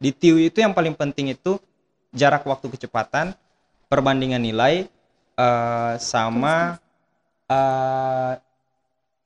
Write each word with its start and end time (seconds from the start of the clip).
Di 0.00 0.16
TIU 0.16 0.40
itu 0.40 0.64
yang 0.64 0.72
paling 0.72 0.96
penting 0.96 1.36
itu 1.36 1.60
jarak 2.16 2.40
waktu 2.48 2.72
kecepatan, 2.72 3.36
perbandingan 3.84 4.40
nilai, 4.40 4.88
eh, 5.36 5.94
sama 6.00 6.80
eh, 7.44 8.32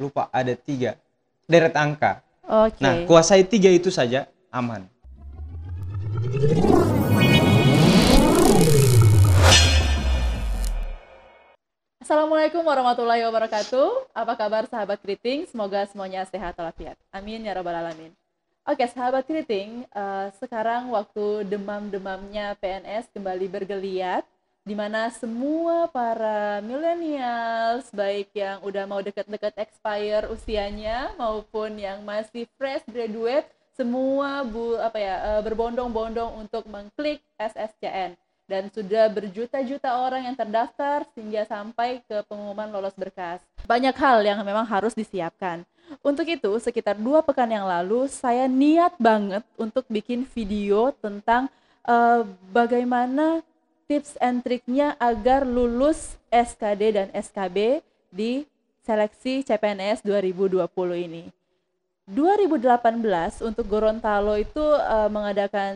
lupa 0.03 0.27
ada 0.35 0.51
tiga 0.59 0.99
deret 1.47 1.79
angka. 1.79 2.27
Oke. 2.43 2.83
Nah, 2.83 3.07
kuasai 3.07 3.47
tiga 3.47 3.71
itu 3.71 3.95
saja 3.95 4.27
aman. 4.51 4.91
Assalamualaikum 12.03 12.67
warahmatullahi 12.67 13.23
wabarakatuh. 13.31 14.11
Apa 14.11 14.35
kabar 14.35 14.67
sahabat 14.67 14.99
keriting? 14.99 15.47
Semoga 15.47 15.87
semuanya 15.87 16.27
sehat 16.27 16.59
walafiat. 16.59 16.99
Amin 17.15 17.47
ya 17.47 17.55
rabbal 17.55 17.79
alamin. 17.79 18.11
Oke, 18.65 18.81
sahabat 18.89 19.29
keriting, 19.29 19.85
eh, 19.93 20.29
sekarang 20.41 20.89
waktu 20.89 21.45
demam-demamnya 21.45 22.57
PNS 22.57 23.13
kembali 23.13 23.45
bergeliat, 23.53 24.25
di 24.65 24.73
mana 24.73 25.13
semua 25.13 25.85
para 25.93 26.65
millennials, 26.65 27.93
baik 27.93 28.33
yang 28.33 28.65
udah 28.65 28.89
mau 28.89 29.05
deket-deket 29.05 29.53
expire 29.61 30.33
usianya 30.33 31.13
maupun 31.21 31.77
yang 31.77 32.01
masih 32.09 32.49
fresh 32.57 32.81
graduate, 32.89 33.45
semua 33.77 34.41
bu 34.49 34.81
apa 34.81 34.97
ya 34.97 35.15
eh, 35.21 35.41
berbondong-bondong 35.45 36.49
untuk 36.49 36.65
mengklik 36.65 37.21
SSCN 37.37 38.17
dan 38.45 38.69
sudah 38.69 39.09
berjuta-juta 39.09 39.89
orang 39.89 40.29
yang 40.29 40.37
terdaftar 40.37 41.09
sehingga 41.17 41.49
sampai 41.49 42.05
ke 42.05 42.21
pengumuman 42.29 42.69
lolos 42.69 42.93
berkas. 42.97 43.41
Banyak 43.65 43.97
hal 43.97 44.21
yang 44.25 44.39
memang 44.45 44.69
harus 44.69 44.93
disiapkan. 44.93 45.65
Untuk 46.01 46.25
itu, 46.29 46.53
sekitar 46.61 46.97
dua 46.97 47.21
pekan 47.21 47.49
yang 47.49 47.69
lalu, 47.69 48.09
saya 48.09 48.49
niat 48.49 48.97
banget 48.97 49.45
untuk 49.57 49.85
bikin 49.89 50.25
video 50.33 50.93
tentang 50.97 51.49
eh, 51.85 52.23
bagaimana 52.53 53.45
tips 53.85 54.17
and 54.21 54.41
triknya 54.41 54.97
agar 54.97 55.45
lulus 55.45 56.17
SKD 56.33 56.83
dan 56.97 57.09
SKB 57.13 57.85
di 58.09 58.49
seleksi 58.85 59.45
CPNS 59.45 60.05
2020 60.05 60.65
ini. 61.05 61.44
2018 62.05 63.41
untuk 63.41 63.65
Gorontalo 63.65 64.37
itu 64.37 64.61
eh, 64.61 65.09
mengadakan 65.09 65.75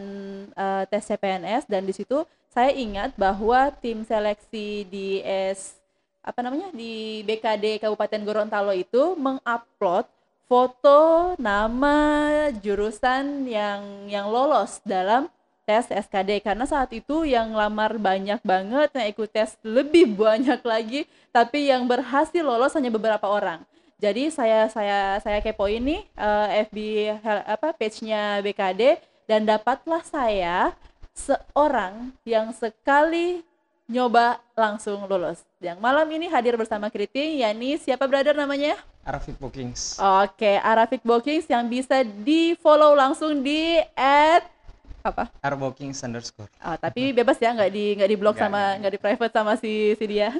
eh, 0.53 0.84
tes 0.93 1.09
CPNS 1.09 1.65
dan 1.65 1.89
di 1.89 1.97
situ 1.97 2.29
saya 2.53 2.69
ingat 2.73 3.17
bahwa 3.17 3.73
tim 3.81 4.05
seleksi 4.05 4.84
di 4.89 5.25
S 5.25 5.81
apa 6.21 6.45
namanya 6.45 6.69
di 6.77 7.25
BKD 7.25 7.81
Kabupaten 7.81 8.21
Gorontalo 8.21 8.77
itu 8.77 9.17
mengupload 9.17 10.05
foto 10.45 11.33
nama 11.41 11.97
jurusan 12.61 13.49
yang 13.49 14.09
yang 14.12 14.29
lolos 14.29 14.84
dalam 14.84 15.33
tes 15.65 15.89
SKD 15.89 16.45
karena 16.45 16.69
saat 16.69 16.93
itu 16.93 17.25
yang 17.25 17.56
lamar 17.56 17.97
banyak 17.97 18.41
banget 18.45 18.89
yang 18.93 19.09
ikut 19.09 19.29
tes 19.33 19.56
lebih 19.65 20.12
banyak 20.21 20.61
lagi 20.61 21.09
tapi 21.33 21.73
yang 21.73 21.89
berhasil 21.89 22.45
lolos 22.45 22.77
hanya 22.77 22.93
beberapa 22.93 23.25
orang 23.25 23.65
jadi 23.98 24.30
saya 24.30 24.70
saya 24.70 25.18
saya 25.18 25.42
kepoin 25.42 25.82
nih 25.82 26.02
eh, 26.14 26.66
FB 26.70 26.78
apa 27.27 27.74
page-nya 27.74 28.38
BKD 28.46 29.02
dan 29.27 29.42
dapatlah 29.42 30.06
saya 30.06 30.72
seorang 31.18 32.14
yang 32.22 32.54
sekali 32.54 33.42
nyoba 33.91 34.38
langsung 34.54 35.02
lulus. 35.08 35.42
Yang 35.58 35.80
malam 35.82 36.06
ini 36.12 36.30
hadir 36.30 36.54
bersama 36.54 36.92
Kriting, 36.92 37.42
yakni 37.42 37.80
siapa 37.80 38.06
brother 38.06 38.36
namanya? 38.36 38.76
Arafik 39.02 39.41
Bookings. 39.41 39.96
Oke, 39.98 40.60
Arafik 40.60 41.00
Bookings 41.00 41.48
yang 41.48 41.64
bisa 41.66 42.04
di 42.04 42.52
follow 42.60 42.92
langsung 42.92 43.41
di 43.41 43.80
at 43.96 44.44
apa? 45.09 45.33
Arbookings 45.41 46.01
underscore. 46.05 46.48
Oh, 46.61 46.77
tapi 46.77 47.17
bebas 47.17 47.41
ya, 47.41 47.56
nggak 47.56 47.70
di 47.73 47.97
nggak 47.97 48.11
di 48.11 48.17
blog 48.19 48.37
sama 48.37 48.77
nggak. 48.78 48.92
di 48.92 49.01
private 49.01 49.34
sama 49.34 49.53
si 49.56 49.97
si 49.97 50.05
dia. 50.05 50.33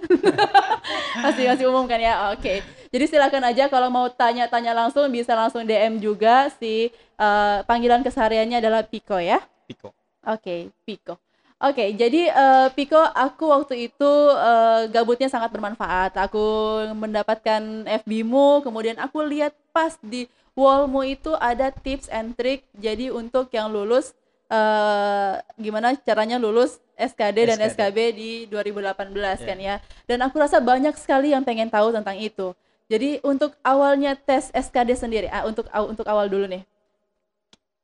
masih 1.25 1.45
masih 1.49 1.65
umum 1.69 1.89
kan 1.89 1.99
ya. 1.99 2.33
Oke. 2.37 2.61
Jadi 2.89 3.05
silakan 3.05 3.45
aja 3.49 3.69
kalau 3.69 3.89
mau 3.89 4.09
tanya-tanya 4.09 4.73
langsung 4.73 5.09
bisa 5.13 5.37
langsung 5.37 5.65
DM 5.65 6.01
juga 6.01 6.49
si 6.57 6.89
eh, 7.17 7.59
panggilan 7.65 8.05
kesehariannya 8.05 8.61
adalah 8.61 8.85
Piko 8.85 9.17
ya. 9.17 9.41
Piko. 9.69 9.93
Oke, 10.25 10.73
Piko. 10.85 11.17
Oke, 11.59 11.91
jadi 11.99 12.31
eh, 12.31 12.69
Piko, 12.71 13.03
aku 13.03 13.51
waktu 13.51 13.91
itu 13.91 14.13
eh, 14.31 14.87
gabutnya 14.95 15.27
sangat 15.27 15.51
bermanfaat. 15.51 16.15
Aku 16.31 16.47
mendapatkan 16.95 17.83
FB-mu, 18.07 18.63
kemudian 18.63 18.95
aku 19.03 19.27
lihat 19.27 19.59
pas 19.75 19.99
di 19.99 20.31
wallmu 20.55 21.03
itu 21.03 21.35
ada 21.35 21.75
tips 21.75 22.07
and 22.15 22.39
trick. 22.39 22.63
Jadi 22.79 23.11
untuk 23.11 23.51
yang 23.51 23.75
lulus, 23.75 24.15
eh, 24.49 25.33
gimana 25.57 25.93
caranya 26.01 26.37
lulus 26.41 26.81
SKD 26.99 27.55
dan 27.55 27.59
SKD. 27.63 27.73
SKB 27.79 27.99
di 28.13 28.31
2018 28.51 29.45
kan 29.45 29.59
Iya. 29.61 29.77
ya. 29.79 30.05
Dan 30.09 30.19
aku 30.25 30.41
rasa 30.41 30.59
banyak 30.59 30.97
sekali 30.99 31.31
yang 31.31 31.47
pengen 31.47 31.71
tahu 31.71 31.95
tentang 31.95 32.19
itu. 32.19 32.53
Jadi 32.89 33.21
untuk 33.21 33.53
awalnya 33.61 34.17
tes 34.17 34.49
SKD 34.51 34.97
sendiri, 34.97 35.29
ah, 35.29 35.45
untuk 35.45 35.69
untuk 35.87 36.09
awal 36.09 36.27
dulu 36.27 36.49
nih. 36.49 36.65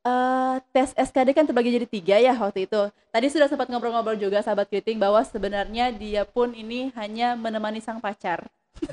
Eh, 0.05 0.57
tes 0.73 0.93
SKD 0.97 1.33
kan 1.33 1.49
terbagi 1.49 1.73
jadi 1.73 1.89
tiga 1.89 2.17
ya 2.21 2.37
waktu 2.37 2.69
itu. 2.69 2.93
Tadi 3.09 3.27
sudah 3.33 3.49
sempat 3.49 3.69
ngobrol-ngobrol 3.73 4.21
juga 4.21 4.45
sahabat 4.45 4.69
kriting 4.69 5.01
bahwa 5.01 5.21
sebenarnya 5.25 5.89
dia 5.93 6.29
pun 6.29 6.53
ini 6.53 6.93
hanya 6.93 7.33
menemani 7.33 7.81
sang 7.81 8.05
pacar 8.05 8.45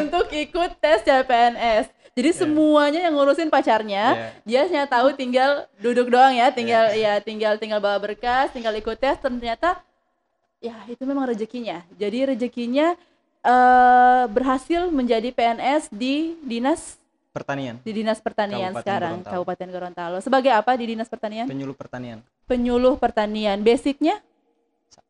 untuk 0.00 0.32
ikut 0.32 0.80
tes 0.80 1.04
CPNS. 1.04 1.92
Jadi 2.16 2.32
Iya. 2.32 2.38
semuanya 2.48 3.00
yang 3.04 3.12
ngurusin 3.12 3.52
pacarnya, 3.52 4.32
dia 4.40 4.64
hanya 4.64 4.88
tahu 4.88 5.12
tinggal 5.12 5.68
duduk 5.76 6.08
doang 6.08 6.32
ya, 6.32 6.48
tinggal 6.48 6.88
ya 6.96 7.20
tinggal 7.20 7.60
tinggal 7.60 7.76
bawa 7.76 8.00
berkas, 8.00 8.48
tinggal 8.56 8.72
ikut 8.72 8.96
tes. 8.96 9.20
Ternyata 9.20 9.84
ya 10.56 10.72
itu 10.88 11.04
memang 11.04 11.28
rezekinya. 11.28 11.84
Jadi 11.92 12.32
rezekinya 12.32 12.96
eh 13.44 14.24
berhasil 14.32 14.88
menjadi 14.88 15.28
PNS 15.30 15.92
di 15.92 16.40
dinas 16.40 16.96
Pertanian. 17.30 17.76
di 17.84 17.92
dinas 17.92 18.16
pertanian 18.24 18.72
Kabupaten 18.72 18.80
sekarang 18.80 19.12
Gorontalo. 19.20 19.32
Kabupaten 19.36 19.68
Gorontalo. 19.68 20.16
Sebagai 20.24 20.52
apa 20.56 20.72
di 20.72 20.96
dinas 20.96 21.12
pertanian? 21.12 21.44
Penyuluh 21.44 21.76
pertanian. 21.76 22.24
Penyuluh 22.48 22.96
pertanian. 22.96 23.60
Basicnya? 23.60 24.24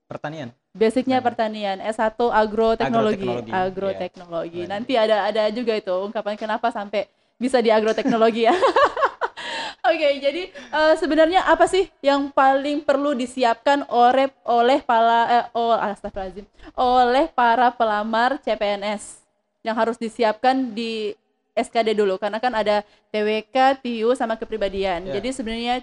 Pertanian. 0.07 0.55
Basicnya 0.71 1.19
pertanian. 1.19 1.83
S1 1.83 2.15
agroteknologi. 2.15 3.27
Agroteknologi, 3.27 3.51
Agroteknologi. 3.51 4.61
iya. 4.63 4.71
Nanti 4.71 4.93
ada 4.95 5.17
ada 5.27 5.43
juga 5.51 5.75
itu 5.75 5.91
ungkapan 5.91 6.39
kenapa 6.39 6.71
sampai 6.71 7.11
bisa 7.37 7.59
di 7.59 7.75
agroteknologi 7.75 8.47
ya. 8.47 8.55
Oke, 9.91 10.19
jadi 10.19 10.51
eh, 10.51 10.95
sebenarnya 10.99 11.47
apa 11.47 11.71
sih 11.71 11.87
yang 12.03 12.31
paling 12.35 12.83
perlu 12.83 13.15
disiapkan 13.15 13.87
oleh 13.87 14.31
oleh 14.43 14.83
para 14.83 15.19
eh, 15.31 15.45
oh, 15.55 15.75
astagfirullahaladzim, 15.75 16.47
oleh 16.75 17.31
para 17.31 17.71
pelamar 17.71 18.43
CPNS 18.43 19.23
yang 19.63 19.79
harus 19.79 19.95
disiapkan 19.99 20.75
di 20.75 21.15
SKD 21.55 21.99
dulu 21.99 22.19
karena 22.19 22.43
kan 22.43 22.53
ada 22.55 22.83
TWK, 23.15 23.83
TIU 23.83 24.15
sama 24.19 24.35
kepribadian. 24.35 25.11
Ya. 25.11 25.19
Jadi 25.19 25.29
sebenarnya 25.35 25.75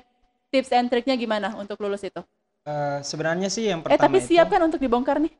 tips 0.52 0.70
and 0.76 0.88
triknya 0.92 1.16
gimana 1.16 1.56
untuk 1.56 1.80
lulus 1.80 2.04
itu? 2.04 2.22
Eh, 2.64 3.00
sebenarnya 3.04 3.50
sih 3.52 3.68
yang 3.68 3.84
eh 3.84 3.92
pertama 3.92 4.08
tapi 4.08 4.18
itu- 4.24 4.28
siap 4.32 4.48
kan 4.48 4.62
untuk 4.64 4.80
dibongkar 4.80 5.20
nih? 5.20 5.34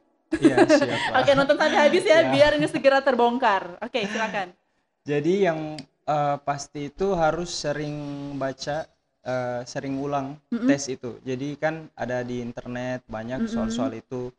Iya, 0.44 0.58
siap. 0.68 1.00
Oke 1.24 1.32
nonton 1.38 1.56
sampai 1.56 1.78
habis 1.88 2.04
ya 2.04 2.20
Ya. 2.20 2.28
biar 2.28 2.52
ini 2.60 2.68
segera 2.68 3.00
terbongkar. 3.00 3.80
Oke 3.80 4.04
silakan. 4.12 4.52
Jadi 5.08 5.34
yang 5.48 5.60
eh, 6.04 6.38
pasti 6.44 6.92
itu 6.92 7.16
harus 7.16 7.48
sering 7.64 7.96
baca, 8.36 8.84
eh, 9.24 9.62
sering 9.64 9.96
ulang 10.04 10.36
Mm-mm. 10.52 10.68
tes 10.68 10.84
itu. 10.92 11.16
Jadi 11.24 11.56
kan 11.56 11.88
ada 11.96 12.28
di 12.28 12.44
internet 12.44 13.08
banyak 13.08 13.48
soal-soal 13.48 13.96
itu 13.96 14.32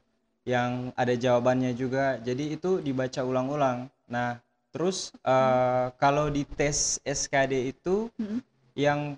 yang 0.44 0.92
ada 0.92 1.16
jawabannya 1.16 1.72
juga. 1.72 2.20
Jadi 2.20 2.52
itu 2.60 2.84
dibaca 2.84 3.24
ulang-ulang. 3.24 3.88
Nah, 4.12 4.36
terus 4.76 5.08
eh, 5.24 5.86
kalau 5.96 6.28
di 6.28 6.44
tes 6.44 7.00
SKD 7.00 7.72
itu 7.72 8.12
Mm-mm. 8.20 8.44
yang 8.76 9.16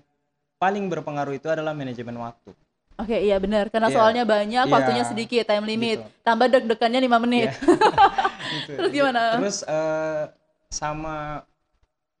paling 0.55 0.87
berpengaruh 0.87 1.35
itu 1.35 1.51
adalah 1.51 1.75
manajemen 1.75 2.15
waktu. 2.23 2.55
Oke 2.97 3.13
iya 3.19 3.37
benar 3.37 3.69
karena 3.69 3.87
Iya. 3.87 3.95
soalnya 3.95 4.23
banyak 4.25 4.65
Iya, 4.65 4.73
waktunya 4.73 5.03
sedikit 5.05 5.45
time 5.45 5.65
limit 5.65 6.01
gitu. 6.01 6.09
tambah 6.21 6.47
deg-degannya 6.47 6.99
5 6.99 7.17
menit. 7.21 7.49
Iya. 7.49 7.61
Gitu. 8.47 8.71
Terus 8.73 8.91
gimana? 8.91 9.21
Terus 9.35 9.57
eh, 9.61 10.23
sama 10.67 11.43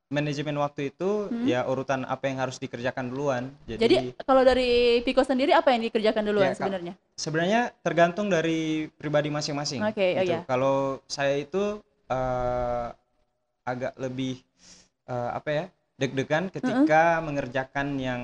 manajemen 0.07 0.55
waktu 0.57 0.89
itu 0.89 1.27
Hmm. 1.27 1.43
ya 1.43 1.63
urutan 1.63 2.03
apa 2.03 2.27
yang 2.27 2.37
harus 2.37 2.55
dikerjakan 2.57 3.07
duluan. 3.07 3.47
Jadi, 3.63 3.79
Jadi 3.79 3.95
kalau 4.21 4.43
dari 4.43 4.69
Piko 5.01 5.19
sendiri 5.19 5.51
apa 5.51 5.71
yang 5.71 5.83
dikerjakan 5.83 6.23
duluan 6.23 6.47
Ya, 6.47 6.51
Kak. 6.51 6.59
sebenarnya? 6.61 6.93
sebenarnya 7.13 7.61
tergantung 7.81 8.27
dari 8.27 8.59
pribadi 8.93 9.27
masing-masing. 9.27 9.81
Oke, 9.81 9.99
oh 10.13 10.21
gitu. 10.21 10.29
iya. 10.29 10.39
Kalau 10.45 10.75
saya 11.07 11.35
itu 11.37 11.79
eh, 12.05 12.87
agak 13.63 13.95
lebih 13.97 14.39
eh, 15.05 15.29
apa 15.33 15.49
ya 15.49 15.65
deg-degan 15.97 16.47
ketika 16.49 17.19
mengerjakan 17.19 17.87
yang 17.97 18.21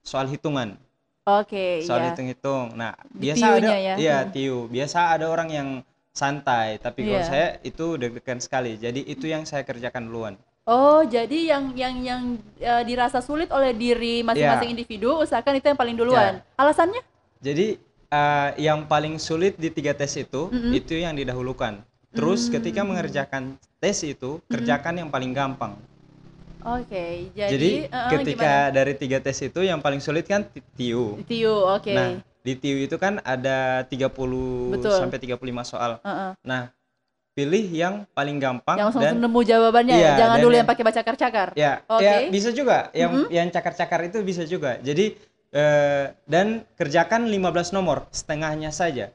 soal 0.00 0.24
hitungan, 0.24 0.74
Oke 1.24 1.80
soal 1.80 2.04
iya. 2.04 2.08
hitung-hitung. 2.12 2.76
Nah 2.76 2.92
Di 3.08 3.32
biasa 3.32 3.44
ada 3.56 3.72
ya? 3.72 3.94
iya 3.96 4.16
Hmm. 4.20 4.30
TIU. 4.30 4.58
Biasa 4.68 4.98
ada 5.16 5.26
orang 5.32 5.48
yang 5.48 5.68
santai, 6.12 6.76
tapi 6.78 7.08
kalau 7.08 7.20
Iya. 7.20 7.26
saya 7.26 7.48
itu 7.64 7.96
deg-degan 7.96 8.38
sekali. 8.38 8.76
Jadi 8.76 9.02
itu 9.08 9.24
yang 9.26 9.42
saya 9.48 9.64
kerjakan 9.64 10.04
duluan. 10.06 10.34
Oh, 10.64 11.04
jadi 11.04 11.52
yang 11.56 11.72
yang 11.76 11.94
yang 12.00 12.22
eh, 12.56 12.82
dirasa 12.84 13.20
sulit 13.20 13.48
oleh 13.52 13.72
diri 13.72 14.20
masing-masing 14.20 14.68
Ya. 14.68 14.74
individu, 14.76 15.16
usahakan 15.20 15.60
itu 15.60 15.66
yang 15.68 15.76
paling 15.76 15.96
duluan. 15.96 16.32
Alasannya? 16.56 17.00
Jadi 17.40 17.76
eh, 18.08 18.50
yang 18.60 18.84
paling 18.84 19.16
sulit 19.16 19.56
di 19.56 19.68
tiga 19.68 19.92
tes 19.92 20.12
itu 20.14 20.48
Mm-mm. 20.48 20.72
itu 20.72 20.94
yang 20.96 21.16
didahulukan. 21.16 21.80
Terus 22.14 22.46
ketika 22.46 22.86
mengerjakan 22.86 23.56
tes 23.80 24.04
itu 24.04 24.38
kerjakan 24.46 25.02
yang 25.02 25.08
paling 25.10 25.34
gampang. 25.34 25.74
Oke, 26.64 27.28
jadi, 27.30 27.52
Jadi 27.52 27.70
eh, 27.86 28.10
ketika 28.10 28.52
dari 28.70 28.92
tiga 28.94 29.20
tes 29.20 29.36
itu 29.38 29.60
yang 29.60 29.78
paling 29.78 30.00
sulit 30.00 30.24
kan 30.24 30.42
ti- 30.42 30.64
TIU. 30.74 31.14
gimana? 31.14 31.28
Tiu, 31.28 31.54
oke. 31.70 31.92
Nah, 31.92 32.08
di 32.40 32.52
TIU 32.54 32.76
itu 32.82 32.96
kan 32.96 33.20
ada 33.20 33.84
30 33.84 34.72
Betul. 34.72 34.96
sampai 34.96 35.18
35 35.18 35.36
soal. 35.62 36.00
Heeh. 36.00 36.32
Nah, 36.40 36.72
pilih 37.32 37.66
yang 37.68 38.08
paling 38.10 38.38
gampang 38.38 38.76
Yang 38.76 38.86
langsung 38.88 39.02
dan 39.04 39.14
nemu 39.18 39.40
jawabannya 39.42 39.92
ya, 39.92 40.00
Iya, 40.00 40.12
jangan 40.16 40.36
dulu 40.38 40.48
yang- 40.48 40.58
yang 40.58 40.68
pakai 40.68 40.84
baca 40.84 40.96
cakar-cakar. 40.96 41.48
ya, 41.52 41.72
Oke. 41.84 42.00
ya 42.00 42.14
bisa 42.28 42.48
juga 42.48 42.88
yang 42.92 43.12
yang 43.28 43.48
cakar-cakar 43.50 44.00
itu 44.06 44.18
bisa 44.22 44.42
juga. 44.44 44.80
Jadi 44.80 45.20
eh, 45.50 46.10
dan 46.24 46.66
kerjakan 46.74 47.28
15 47.28 47.70
nomor, 47.70 48.10
setengahnya 48.10 48.72
saja. 48.72 49.14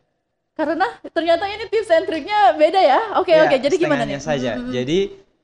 Karena 0.53 0.87
ternyata 1.09 1.43
ini 1.45 1.65
tips 1.65 1.89
and 1.89 2.05
triknya 2.05 2.53
beda 2.53 2.77
ya. 2.77 2.99
Oke, 3.17 3.31
Ya, 3.31 3.43
oke. 3.43 3.57
Jadi 3.57 3.75
gimana 3.75 4.03
nih? 4.03 4.15
setengahnya 4.15 4.19
saja. 4.21 4.51
Mm, 4.53 4.59
mm, 4.59 4.67
mm. 4.67 4.73
Jadi 4.75 4.99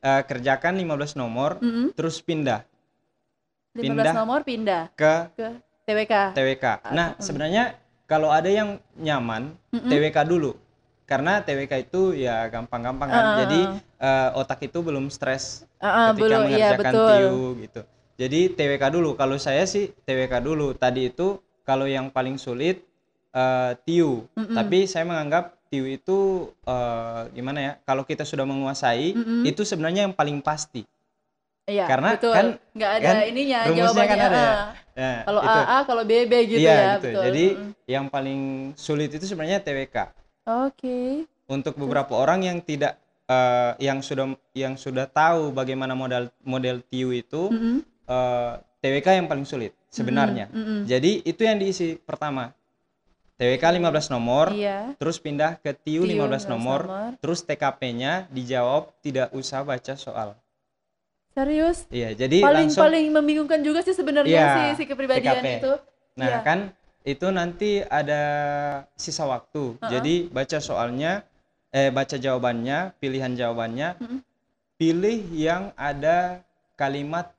eh, 0.06 0.22
kerjakan 0.30 0.78
15 0.78 1.18
nomor, 1.18 1.58
Mm-mm. 1.58 1.98
terus 1.98 2.22
pindah 2.22 2.62
15 3.74 3.82
pindah. 3.92 4.14
nomor 4.14 4.40
pindah 4.46 4.84
ke 4.94 5.14
ke 5.36 5.48
TWK. 5.86 6.34
TWK. 6.34 6.66
Nah, 6.98 7.14
sebenarnya 7.22 7.78
kalau 8.10 8.34
ada 8.34 8.50
yang 8.50 8.82
nyaman, 8.98 9.54
TWK 9.70 10.18
dulu. 10.26 10.58
Karena 11.06 11.38
TWK 11.38 11.74
itu 11.86 12.18
ya 12.18 12.50
gampang-gampang 12.50 13.10
kan. 13.10 13.22
Ah. 13.22 13.38
Jadi 13.46 13.60
eh, 14.02 14.30
otak 14.34 14.66
itu 14.66 14.82
belum 14.82 15.14
stres 15.14 15.62
Ah, 15.78 15.86
ah, 15.86 16.08
ketika 16.10 16.22
belum, 16.26 16.34
iya, 16.34 16.42
mengerjakan 16.42 16.94
betul. 16.94 17.10
TIU 17.14 17.42
gitu. 17.62 17.82
Jadi 18.16 18.40
TWK 18.58 18.84
dulu. 18.90 19.10
Kalau 19.14 19.38
saya 19.38 19.64
sih 19.70 19.94
TWK 19.94 20.34
dulu. 20.42 20.74
Tadi 20.74 21.14
itu 21.14 21.38
kalau 21.62 21.86
yang 21.86 22.10
paling 22.10 22.42
sulit 22.42 22.82
eh, 23.30 23.72
TIU. 23.86 24.26
Tapi 24.34 24.90
saya 24.90 25.06
menganggap 25.06 25.54
TIU 25.76 25.86
itu 25.92 26.18
eh, 26.64 27.22
gimana 27.32 27.60
ya? 27.60 27.72
Kalau 27.84 28.02
kita 28.02 28.24
sudah 28.24 28.48
menguasai, 28.48 29.12
Mm-mm. 29.12 29.44
itu 29.44 29.62
sebenarnya 29.62 30.08
yang 30.08 30.16
paling 30.16 30.40
pasti. 30.40 30.88
Iya, 31.66 31.90
Karena 31.90 32.16
betul. 32.16 32.32
kan- 32.32 32.56
nggak 32.72 32.92
ada 32.94 33.04
kan 33.04 33.16
ininya 33.26 33.60
rumusnya 33.66 33.84
jawabannya. 33.84 34.08
kan 34.08 34.20
ada 34.22 34.40
ya. 34.40 34.54
Nah, 34.96 35.20
Kalau 35.26 35.42
itu. 35.42 35.60
AA, 35.60 35.78
kalau 35.84 36.04
BB 36.06 36.34
gitu 36.48 36.60
Iya, 36.64 36.72
ya, 36.72 36.88
gitu. 36.96 37.08
betul. 37.12 37.24
Jadi 37.28 37.46
Mm-mm. 37.52 37.72
yang 37.86 38.06
paling 38.08 38.42
sulit 38.80 39.10
itu 39.12 39.26
sebenarnya 39.26 39.60
TWK. 39.60 39.98
Oke. 40.64 41.26
Untuk 41.46 41.74
beberapa 41.76 42.16
orang 42.16 42.40
yang 42.42 42.58
tidak 42.62 42.96
eh, 43.26 43.74
yang 43.82 44.00
sudah 44.00 44.30
yang 44.54 44.78
sudah 44.78 45.10
tahu 45.10 45.50
bagaimana 45.52 45.92
model 45.92 46.30
model 46.46 46.80
TIU 46.86 47.10
itu 47.12 47.50
Mm-mm. 47.50 47.82
eh, 48.06 48.54
TWK 48.80 49.08
yang 49.18 49.28
paling 49.28 49.44
sulit 49.44 49.74
sebenarnya. 49.90 50.46
Mm-mm. 50.54 50.86
Jadi 50.86 51.26
itu 51.26 51.42
yang 51.42 51.58
diisi 51.58 51.98
pertama. 51.98 52.54
TWK 53.36 53.64
15 53.84 54.08
nomor, 54.08 54.56
Iya. 54.56 54.96
terus 54.96 55.20
pindah 55.20 55.60
ke 55.60 55.76
TIU, 55.76 56.08
TIU 56.08 56.16
15 56.24 56.48
nomor, 56.48 56.88
nomor. 56.88 57.12
terus 57.20 57.44
TKP-nya 57.44 58.32
dijawab 58.32 58.96
tidak 59.04 59.28
usah 59.36 59.60
baca 59.62 59.94
soal. 60.00 60.40
Serius? 61.36 61.84
Iya, 61.92 62.16
jadi 62.16 62.40
paling 62.40 62.72
langsung 62.72 62.88
paling 62.88 63.12
membingungkan 63.12 63.60
juga 63.60 63.84
sih 63.84 63.92
sebenarnya 63.92 64.32
Iya, 64.32 64.48
si 64.56 64.64
si 64.80 64.84
kepribadian 64.88 65.36
TKP. 65.36 65.48
itu. 65.60 65.74
Nah, 66.16 66.30
Iya. 66.32 66.40
kan 66.48 66.60
itu 67.04 67.28
nanti 67.28 67.84
ada 67.84 68.22
sisa 68.96 69.28
waktu. 69.28 69.76
Jadi 69.84 70.32
baca 70.32 70.58
soalnya 70.64 71.28
eh 71.76 71.92
baca 71.92 72.16
jawabannya, 72.16 72.96
pilihan 73.04 73.36
jawabannya. 73.36 74.00
Pilih 74.80 75.28
yang 75.36 75.76
ada 75.76 76.40
kalimat 76.80 77.36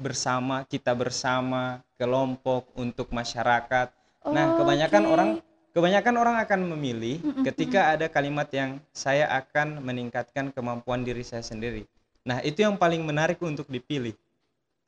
bersama, 0.00 0.64
kita 0.64 0.96
bersama, 0.96 1.84
kelompok 2.00 2.64
untuk 2.80 3.12
masyarakat. 3.12 3.92
Nah, 4.26 4.58
kebanyakan 4.58 5.02
Oke. 5.06 5.12
orang 5.14 5.30
kebanyakan 5.72 6.14
orang 6.18 6.36
akan 6.42 6.60
memilih 6.74 7.22
ketika 7.46 7.94
ada 7.94 8.10
kalimat 8.10 8.50
yang 8.50 8.82
saya 8.90 9.30
akan 9.30 9.78
meningkatkan 9.84 10.50
kemampuan 10.50 11.06
diri 11.06 11.22
saya 11.22 11.44
sendiri. 11.44 11.86
Nah, 12.26 12.42
itu 12.42 12.66
yang 12.66 12.74
paling 12.74 13.00
menarik 13.06 13.38
untuk 13.40 13.70
dipilih. 13.70 14.12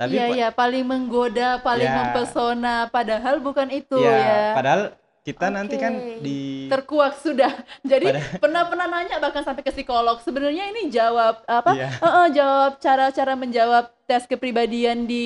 Tapi 0.01 0.17
iya 0.17 0.27
iya 0.33 0.49
paling 0.49 0.81
menggoda, 0.83 1.61
paling 1.61 1.85
Ya. 1.85 1.93
mempesona 1.93 2.89
padahal 2.89 3.37
bukan 3.37 3.69
itu 3.69 4.01
ya, 4.01 4.17
ya. 4.17 4.41
padahal 4.57 4.83
kita 5.21 5.47
nanti 5.47 5.77
kan 5.77 5.93
di 6.19 6.65
terkuak 6.67 7.13
sudah. 7.17 7.53
Jadi 7.85 8.09
Pada- 8.09 8.41
pernah 8.41 8.63
pernah 8.65 8.87
nanya 8.89 9.21
bahkan 9.21 9.45
sampai 9.45 9.61
ke 9.61 9.69
psikolog. 9.71 10.17
Sebenarnya 10.21 10.69
ini 10.69 10.89
jawab 10.89 11.45
apa? 11.45 11.77
Iya. 11.77 11.89
Eh, 12.01 12.09
eh, 12.09 12.29
jawab 12.33 12.73
cara-cara 12.79 13.33
menjawab 13.35 13.85
tes 14.05 14.25
kepribadian 14.25 15.05
di 15.05 15.25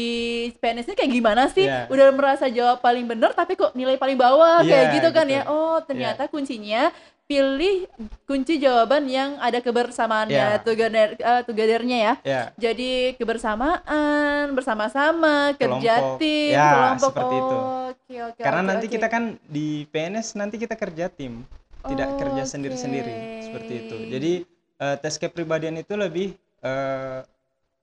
PNS 0.58 0.90
ini 0.90 0.96
kayak 0.98 1.12
gimana 1.12 1.42
sih? 1.48 1.64
Iya. 1.64 1.86
Udah 1.86 2.10
merasa 2.10 2.46
jawab 2.48 2.78
paling 2.78 3.06
benar 3.06 3.32
tapi 3.32 3.54
kok 3.54 3.72
nilai 3.72 3.94
paling 3.94 4.18
bawah 4.18 4.60
kayak 4.60 4.84
Iya, 4.84 4.94
gitu 4.94 5.08
kan 5.10 5.24
gitu. 5.24 5.36
ya. 5.36 5.42
Oh, 5.46 5.78
ternyata 5.80 6.26
kuncinya 6.26 6.90
pilih 7.24 7.88
kunci 8.28 8.60
jawaban 8.60 9.08
yang 9.08 9.40
ada 9.40 9.56
kebersamaannya, 9.58 10.60
Iya. 10.60 10.62
together 10.62 11.08
eh, 11.16 11.42
together-nya 11.48 11.98
ya. 11.98 12.14
ya 12.20 12.42
Jadi 12.54 13.16
kebersamaan, 13.16 14.52
bersama-sama, 14.52 15.56
kerja 15.56 15.94
Kelompok. 15.96 16.20
tim, 16.20 16.52
Ya, 16.52 16.68
kelompok. 16.92 17.10
seperti 17.16 17.34
itu. 17.40 17.56
Oh, 17.56 17.84
Oke, 17.94 18.16
oke. 18.20 18.40
karena 18.44 18.60
oke, 18.60 18.68
nanti 18.68 18.86
oke. 18.86 18.94
kita 18.94 19.06
kan 19.08 19.24
di 19.48 19.68
PNS 19.88 20.36
nanti 20.36 20.56
kita 20.60 20.76
kerja 20.76 21.08
tim 21.08 21.40
tidak 21.84 22.16
kerja 22.16 22.42
Oke. 22.44 22.52
sendiri-sendiri 22.52 23.14
seperti 23.40 23.72
itu 23.80 23.96
jadi 24.08 24.32
eh, 24.78 24.96
tes 25.00 25.16
kepribadian 25.16 25.76
itu 25.76 25.96
lebih 25.96 26.36
eh, 26.60 27.20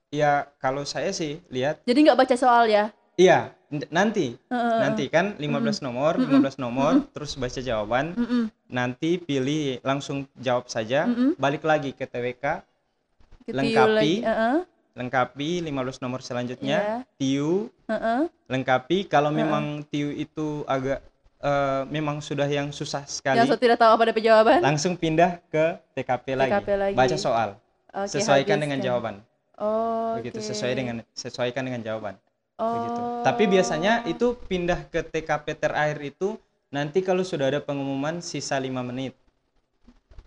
ya 0.09 0.45
kalau 0.57 0.85
saya 0.85 1.09
sih 1.09 1.41
lihat 1.49 1.81
Jadi 1.85 1.99
nggak 2.05 2.17
baca 2.17 2.35
soal 2.37 2.69
ya? 2.69 2.93
Iya 3.21 3.39
nanti 3.87 4.35
Heeh. 4.49 4.77
nanti 4.81 5.03
kan 5.07 5.37
15 5.37 5.79
nomor 5.81 6.17
15 6.17 6.57
nomor 6.57 7.05
terus 7.09 7.31
baca 7.35 7.61
jawaban 7.61 8.11
Mm-mm. 8.13 8.43
nanti 8.67 9.15
pilih 9.17 9.79
langsung 9.81 10.25
jawab 10.35 10.67
saja 10.67 11.05
Mm-mm. 11.05 11.37
balik 11.37 11.63
lagi 11.63 11.93
ke 11.93 12.03
TWK 12.03 12.45
Ke 13.41 13.51
Lengkapi. 13.51 13.91
Lagi. 13.91 14.15
Heeh, 14.21 14.57
lengkapi 14.91 15.49
15 15.63 15.71
nomor 15.99 16.19
selanjutnya 16.19 16.77
Iya. 16.77 16.97
TIU 17.15 17.71
heeh. 17.87 18.21
lengkapi 18.45 19.07
kalau 19.07 19.31
memang 19.31 19.63
TIU 19.87 20.11
itu 20.11 20.67
agak 20.67 20.99
eh, 21.39 21.81
memang 21.87 22.19
sudah 22.19 22.45
yang 22.45 22.69
susah 22.69 23.07
sekali 23.07 23.39
Yang 23.39 23.55
tidak 23.57 23.79
tahu 23.79 23.91
apa 23.95 24.03
DP 24.05 24.19
jawaban. 24.21 24.59
langsung 24.59 24.93
pindah 24.93 25.39
ke 25.47 25.79
TKP 25.95 26.25
lagi, 26.35 26.51
TKP 26.53 26.69
lagi. 26.75 26.95
baca 26.97 27.17
soal 27.17 27.49
Oke, 27.87 28.07
sesuaikan 28.09 28.57
dengan 28.57 28.77
habiskan. 28.77 28.87
jawaban 28.91 29.15
Oh, 29.57 30.17
begitu 30.17 30.37
sesuai 30.37 30.73
dengan 30.73 30.95
sesuaikan 31.13 31.61
dengan 31.61 31.81
jawaban 31.81 32.13
oh. 32.61 32.69
begitu 32.71 33.01
tapi 33.21 33.43
biasanya 33.47 33.93
itu 34.05 34.37
pindah 34.39 34.85
ke 34.87 35.01
TKP 35.03 35.45
terakhir 35.57 35.99
itu 35.99 36.37
nanti 36.69 37.01
kalau 37.01 37.21
sudah 37.21 37.49
ada 37.49 37.59
pengumuman 37.59 38.21
sisa 38.21 38.55
lima 38.55 38.79
menit 38.79 39.17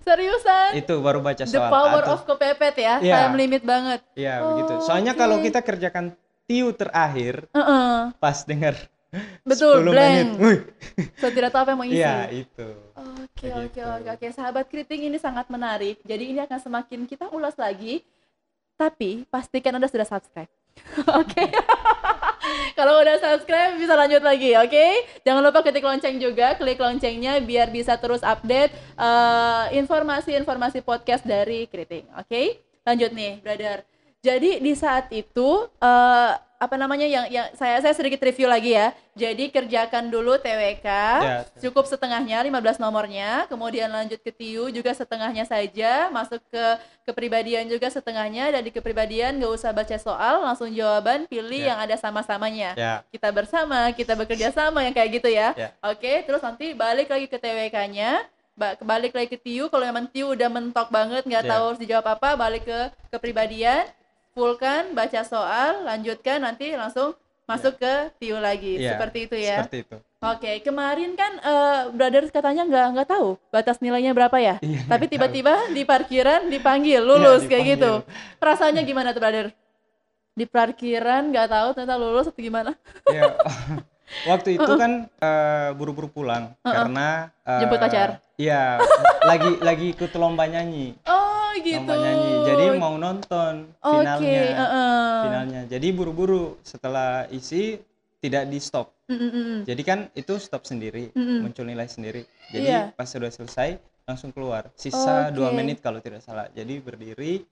seriusan 0.00 0.76
itu 0.76 0.94
baru 0.98 1.18
baca 1.18 1.40
the 1.40 1.48
soal 1.48 1.70
power 1.70 2.02
Atau- 2.02 2.14
of 2.14 2.22
kepepet 2.26 2.74
ya, 2.76 2.94
Iya. 3.00 3.14
time 3.24 3.34
limit 3.38 3.62
banget. 3.64 4.00
ya 4.12 4.34
Oh, 4.38 4.52
begitu 4.52 4.84
soalnya 4.84 5.14
kalau 5.14 5.40
oke. 5.40 5.48
kita 5.48 5.60
kerjakan 5.60 6.12
TIU 6.44 6.76
terakhir 6.76 7.48
Heeh. 7.50 8.12
pas 8.14 8.38
dengar 8.44 8.76
Betul, 9.48 9.80
10 9.80 9.94
blank. 9.94 10.28
menit 10.36 10.60
Saya 11.16 11.32
tidak 11.38 11.50
tahu 11.50 11.60
apa 11.62 11.70
yang 11.70 11.78
mau 11.78 11.86
isi. 11.86 11.96
iya 11.96 12.16
itu 12.28 12.68
Oke, 12.94 13.46
oke, 13.48 13.66
gitu. 13.72 13.82
oke, 13.82 14.08
oke. 14.10 14.26
Sahabat 14.30 14.64
kriting 14.66 15.06
ini 15.06 15.18
sangat 15.18 15.46
menarik. 15.46 15.98
Jadi 16.02 16.30
ini 16.30 16.40
akan 16.40 16.56
semakin 16.56 17.02
kita 17.04 17.28
ulas 17.28 17.52
lagi. 17.54 18.00
Tapi 18.74 19.26
pastikan 19.26 19.74
Anda 19.74 19.86
sudah 19.86 20.06
subscribe. 20.06 20.48
Oke. 21.20 21.44
Kalau 22.78 23.00
udah 23.00 23.16
subscribe 23.18 23.78
bisa 23.80 23.94
lanjut 23.96 24.20
lagi, 24.20 24.52
oke? 24.58 24.86
Jangan 25.24 25.40
lupa 25.40 25.64
ketik 25.64 25.86
lonceng 25.86 26.20
juga, 26.20 26.58
klik 26.58 26.76
loncengnya 26.76 27.40
biar 27.40 27.72
bisa 27.72 27.96
terus 27.96 28.20
update 28.20 28.74
eh, 28.98 29.64
informasi-informasi 29.80 30.84
podcast 30.84 31.24
dari 31.24 31.64
Kriting, 31.70 32.04
oke? 32.12 32.42
Lanjut 32.84 33.10
nih, 33.16 33.40
brother. 33.40 33.86
Jadi 34.20 34.60
di 34.60 34.72
saat 34.76 35.08
itu 35.14 35.70
eh, 35.80 36.32
apa 36.64 36.75
namanya 36.75 37.04
yang 37.04 37.28
yang 37.28 37.47
saya 37.52 37.76
saya 37.78 37.92
sedikit 37.92 38.18
review 38.18 38.47
lagi 38.47 38.73
ya. 38.73 38.90
Jadi 39.12 39.47
kerjakan 39.49 40.09
dulu 40.09 40.35
TWK, 40.37 40.88
Ya. 41.21 41.37
cukup 41.61 41.85
setengahnya 41.85 42.40
15 42.40 42.76
nomornya, 42.76 43.44
kemudian 43.47 43.87
lanjut 43.87 44.18
ke 44.18 44.33
TIU 44.33 44.68
juga 44.68 44.90
setengahnya 44.90 45.44
saja, 45.44 46.09
masuk 46.09 46.40
ke 46.49 46.64
kepribadian 47.04 47.68
juga 47.68 47.87
setengahnya 47.87 48.50
dan 48.50 48.61
di 48.61 48.71
kepribadian 48.71 49.37
nggak 49.37 49.52
usah 49.52 49.71
baca 49.71 49.94
soal, 49.97 50.42
langsung 50.42 50.66
jawaban 50.68 51.26
pilih 51.26 51.61
Ya. 51.61 51.68
yang 51.71 51.78
ada 51.80 51.94
sama-samanya. 51.94 52.73
ya 52.75 52.94
Kita 53.06 53.28
bersama, 53.30 53.92
kita 53.92 54.14
bekerja 54.14 54.49
sama 54.50 54.80
yang 54.80 54.90
kayak 54.90 55.11
gitu 55.14 55.28
ya. 55.28 55.52
Ya. 55.54 55.68
Oke, 55.85 56.25
terus 56.25 56.40
nanti 56.40 56.73
balik 56.73 57.06
lagi 57.06 57.26
ke 57.26 57.37
TWK-nya, 57.37 58.25
ba- 58.52 58.75
balik 58.80 59.12
lagi 59.12 59.28
ke 59.28 59.37
TIU 59.37 59.68
kalau 59.68 59.85
memang 59.85 60.06
TIU 60.06 60.33
udah 60.33 60.49
mentok 60.49 60.88
banget 60.88 61.23
nggak 61.23 61.44
Ya. 61.44 61.50
tahu 61.50 61.62
harus 61.68 61.78
dijawab 61.78 62.06
apa, 62.11 62.35
balik 62.35 62.64
ke 62.64 62.78
kepribadian, 63.11 63.87
fullkan, 64.34 64.92
baca 64.92 65.22
soal, 65.22 65.86
lanjutkan 65.86 66.42
nanti 66.42 66.74
langsung 66.74 67.14
masuk 67.46 67.78
ke 67.78 67.94
TIU 68.18 68.42
lagi. 68.42 68.82
Ya, 68.82 68.98
Seperti 68.98 69.18
itu 69.30 69.36
ya. 69.38 69.62
seperti 69.62 69.78
itu 69.86 69.96
Oke, 70.24 70.56
kemarin 70.64 71.12
kan 71.14 71.36
eh, 71.36 71.80
brother 71.92 72.24
katanya 72.32 72.64
nggak 72.64 72.86
nggak 72.96 73.08
tahu 73.12 73.36
batas 73.52 73.76
nilainya 73.78 74.16
berapa 74.16 74.32
ya. 74.40 74.56
Iya, 74.64 74.80
Tapi 74.88 75.04
tiba-tiba 75.06 75.52
di 75.76 75.84
parkiran 75.84 76.48
dipanggil 76.48 77.04
lulus 77.04 77.44
Iya, 77.44 77.48
kayak 77.52 77.64
gitu. 77.76 77.92
dipanggil. 78.00 78.40
Perasaannya 78.40 78.82
gimana 78.82 79.12
tuh 79.12 79.20
brother? 79.20 79.46
Di 80.34 80.44
parkiran 80.48 81.28
nggak 81.28 81.48
tahu 81.52 81.68
ternyata 81.76 81.96
lulus 82.00 82.26
atau 82.26 82.40
gimana? 82.40 82.72
ya 83.06 83.36
waktu 84.30 84.56
itu 84.56 84.72
kan 84.74 85.06
eh, 85.12 85.68
buru-buru 85.76 86.08
pulang 86.08 86.56
karena 86.64 87.28
eh, 87.44 87.60
Jemput 87.60 87.78
pacar? 87.78 88.08
iya 88.34 88.80
lagi 89.22 89.50
lagi 89.60 89.86
ikut 89.92 90.10
lomba 90.16 90.48
nyanyi 90.48 90.96
Oh 91.04 91.23
gitu. 91.62 91.78
lomba 91.78 91.94
nyanyi. 91.94 92.32
Jadi 92.46 92.64
mau 92.78 92.94
nonton 92.96 93.54
Oke, 93.82 93.90
finalnya. 94.00 94.42
heeh. 94.56 95.23
finalnya. 95.28 95.62
Jadi 95.70 95.88
buru-buru 95.94 96.58
setelah 96.64 97.28
isi 97.30 97.78
tidak 98.25 98.49
di 98.49 98.58
stop. 98.58 98.88
Mm, 99.04 99.20
mm, 99.20 99.30
mm. 99.37 99.58
jadi 99.68 99.82
kan 99.84 99.99
itu 100.16 100.40
stop 100.40 100.64
sendiri 100.64 101.12
Mm-mm. 101.12 101.44
muncul 101.44 101.68
nilai 101.68 101.84
sendiri. 101.84 102.25
Jadi 102.49 102.96
pas 102.96 103.04
sudah 103.04 103.28
selesai 103.28 103.76
langsung 104.08 104.32
keluar. 104.32 104.73
Sisa 104.80 105.28
dua 105.28 105.52
menit 105.52 105.84
kalau 105.84 106.00
tidak 106.00 106.25
salah. 106.25 106.49
Jadi 106.56 106.80
berdiri 106.80 107.44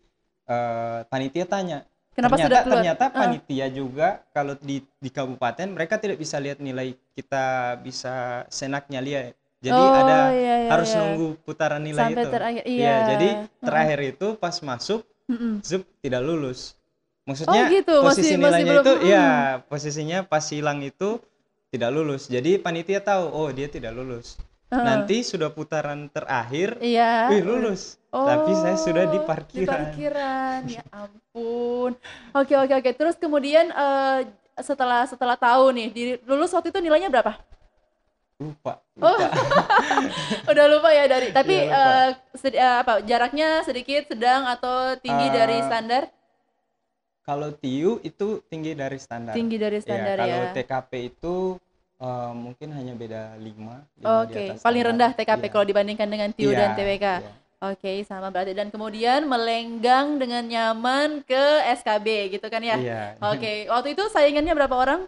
eh, 0.48 1.00
panitia 1.12 1.44
tanya. 1.44 1.84
Kenapa 2.12 2.36
ternyata 2.36 2.48
sudah 2.48 2.60
keluar? 2.60 2.74
ternyata 2.76 3.04
panitia 3.08 3.66
juga 3.72 4.08
kalau 4.36 4.52
di 4.60 4.84
di 5.00 5.10
kabupaten 5.12 5.68
mereka 5.72 5.96
tidak 5.96 6.20
bisa 6.20 6.36
lihat 6.40 6.60
nilai 6.60 6.92
kita 7.16 7.76
bisa 7.80 8.44
senaknya 8.52 9.00
lihat 9.00 9.32
jadi 9.62 9.78
Oh, 9.78 9.94
ada 9.94 10.18
iya, 10.34 10.54
iya, 10.58 10.68
harus 10.68 10.90
iya. 10.90 10.98
nunggu 10.98 11.26
putaran 11.40 11.78
nilai 11.78 12.02
Sampai 12.02 12.18
itu 12.18 12.28
terakhir, 12.28 12.62
Iya, 12.66 12.74
iya. 12.76 12.96
jadi 13.08 13.28
terakhir 13.62 13.98
itu 14.04 14.26
pas 14.34 14.58
masuk 14.58 15.00
Mm-mm. 15.30 15.62
zup 15.62 15.86
tidak 15.98 16.20
lulus 16.20 16.74
maksudnya 17.22 17.62
Oh, 17.62 17.70
gitu, 17.70 17.94
posisi 18.02 18.34
masih- 18.34 18.36
masih 18.36 18.36
nilainya 18.36 18.72
belum- 18.74 18.82
itu 18.82 18.92
mm. 18.98 19.06
ya 19.06 19.26
posisinya 19.64 20.18
pas 20.26 20.44
hilang 20.44 20.82
itu 20.82 21.10
tidak 21.70 21.90
lulus 21.90 22.26
jadi 22.26 22.58
panitia 22.58 22.98
tahu 23.00 23.24
oh 23.24 23.48
dia 23.48 23.64
tidak 23.64 23.94
lulus 23.94 24.34
Heeh. 24.68 24.82
nanti 24.82 25.22
sudah 25.22 25.48
putaran 25.48 26.10
terakhir 26.10 26.76
Iya. 26.76 27.30
wih 27.30 27.40
lulus 27.40 27.96
tapi 28.10 28.52
saya 28.52 28.76
sudah 28.76 29.04
di 29.06 29.16
Oh, 29.16 29.24
Di 29.24 29.28
parkiran 29.30 29.72
parkiran. 29.88 30.60
Ya 30.68 30.84
ampun. 31.00 31.96
Oke 32.34 32.52
oke 32.52 32.74
oke. 32.74 32.90
Terus 32.92 33.16
kemudian 33.16 33.68
eh, 33.68 34.18
setelah 34.60 35.08
setelah 35.08 35.32
tahu 35.32 35.72
nih, 35.72 35.88
di, 35.88 36.02
lulus 36.24 36.52
waktu 36.52 36.68
itu 36.68 36.80
nilainya 36.80 37.08
berapa? 37.08 37.40
Lupa 38.42 38.74
Oh. 38.94 39.08
lupa 39.08 39.26
Udah 40.50 40.66
lupa 40.68 40.88
ya 40.90 41.04
dari. 41.06 41.30
Tapi 41.30 41.54
Iya, 41.62 41.70
lupa. 42.12 42.36
sedi- 42.36 42.58
eh, 42.58 42.76
apa 42.78 42.92
jaraknya 43.00 43.62
sedikit, 43.62 44.02
sedang 44.06 44.44
atau 44.44 44.74
tinggi 44.98 45.26
Eh, 45.26 45.32
dari 45.32 45.58
standar? 45.62 46.02
kalau 47.22 47.54
tiu 47.54 48.02
itu 48.02 48.42
tinggi 48.44 48.74
dari 48.74 48.98
standar 48.98 49.30
Tinggi 49.30 49.54
dari 49.54 49.78
Ya, 49.78 49.82
standar 49.86 50.16
ya. 50.16 50.26
kalau 50.26 50.46
TKP 50.52 50.90
itu 51.06 51.36
eh, 51.96 52.32
mungkin 52.34 52.68
hanya 52.72 52.92
beda 52.92 53.22
5 53.38 53.86
Oke, 54.20 54.58
paling 54.58 54.82
rendah 54.84 55.14
TKP 55.14 55.42
kalau 55.48 55.62
dibandingkan 55.62 56.08
dengan 56.08 56.28
TIU 56.28 56.50
dan 56.50 56.74
TWK. 56.74 57.06
Iya. 57.22 57.32
Oke, 57.62 58.02
sama 58.02 58.26
berarti. 58.26 58.52
Dan 58.52 58.68
kemudian 58.68 59.22
melenggang 59.22 60.18
dengan 60.18 60.42
nyaman 60.42 61.22
ke 61.22 61.44
SKB 61.72 62.06
gitu 62.32 62.46
kan 62.46 62.58
ya? 62.58 62.74
Iya. 62.74 63.02
Oke, 63.22 63.70
waktu 63.70 63.94
itu 63.94 64.02
saingannya 64.08 64.50
berapa 64.52 64.74
orang? 64.74 65.06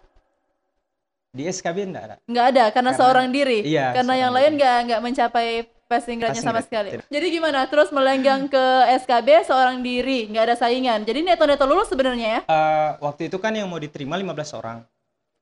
Di 1.35 1.43
SKB 1.45 1.77
enggak 1.83 2.03
ada. 2.05 2.15
Nggak 2.23 2.45
ada, 2.47 2.63
karena, 2.65 2.71
Karena- 2.71 2.95
seorang 2.95 3.27
diri. 3.29 3.59
iya, 3.61 3.91
karena 3.91 4.13
yang 4.15 4.31
lain 4.31 4.51
diri. 4.51 4.57
nggak 4.57 4.77
nggak 4.87 5.01
mencapai 5.03 5.47
passing 5.85 6.17
grade-nya 6.17 6.41
sama 6.41 6.57
grade, 6.57 6.65
sekali. 6.65 6.89
tidak. 6.95 7.05
Jadi 7.11 7.25
gimana? 7.29 7.59
Terus 7.67 7.89
melenggang 7.91 8.47
ke 8.47 8.65
SKB 8.95 9.27
seorang 9.45 9.77
diri, 9.79 10.31
nggak 10.31 10.43
ada 10.43 10.55
saingan. 10.55 11.03
Jadi 11.03 11.19
neto-neto 11.21 11.67
lulus 11.67 11.91
sebenarnya 11.91 12.27
ya? 12.27 12.41
Eh, 12.41 12.89
waktu 12.97 13.27
itu 13.27 13.37
kan 13.37 13.51
yang 13.51 13.67
mau 13.67 13.77
diterima 13.77 14.15
15 14.15 14.55
orang. 14.55 14.81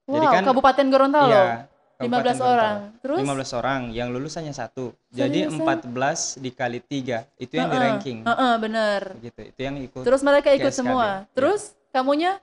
Wow, 0.03 0.17
Jadi 0.17 0.25
kan- 0.27 0.43
Kabupaten 0.43 0.85
Gorontalo. 0.89 1.31
Iya. 1.31 1.47
15 1.95 2.09
Kabupaten 2.35 2.35
orang. 2.43 2.75
Gorontalo. 2.75 2.99
Terus? 2.99 3.17
15 3.23 3.51
orang, 3.53 3.81
yang 3.93 4.07
lulus 4.11 4.33
hanya 4.35 4.51
satu. 4.51 4.91
Jadi 5.07 5.47
Seriusan? 5.47 5.61
14 5.63 6.19
dikali 6.35 6.79
3. 6.81 7.23
Itu 7.37 7.53
yang 7.55 7.69
di 7.69 7.77
Heeh, 7.77 7.85
ranking. 7.87 8.17
heeh, 8.25 8.53
bener. 8.59 9.01
Gitu. 9.21 9.41
Itu 9.47 9.59
yang 9.61 9.75
ikut. 9.79 10.03
Terus 10.03 10.19
mereka 10.19 10.49
ikut 10.51 10.73
semua. 10.73 11.23
iya. 11.23 11.31
Terus 11.31 11.61
kamunya 11.89 12.41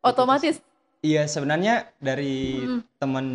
otomatis. 0.00 0.56
Iya, 1.06 1.22
sebenarnya 1.24 1.74
dari 1.98 2.58
Mm-mm. 2.58 2.80
teman 2.98 3.26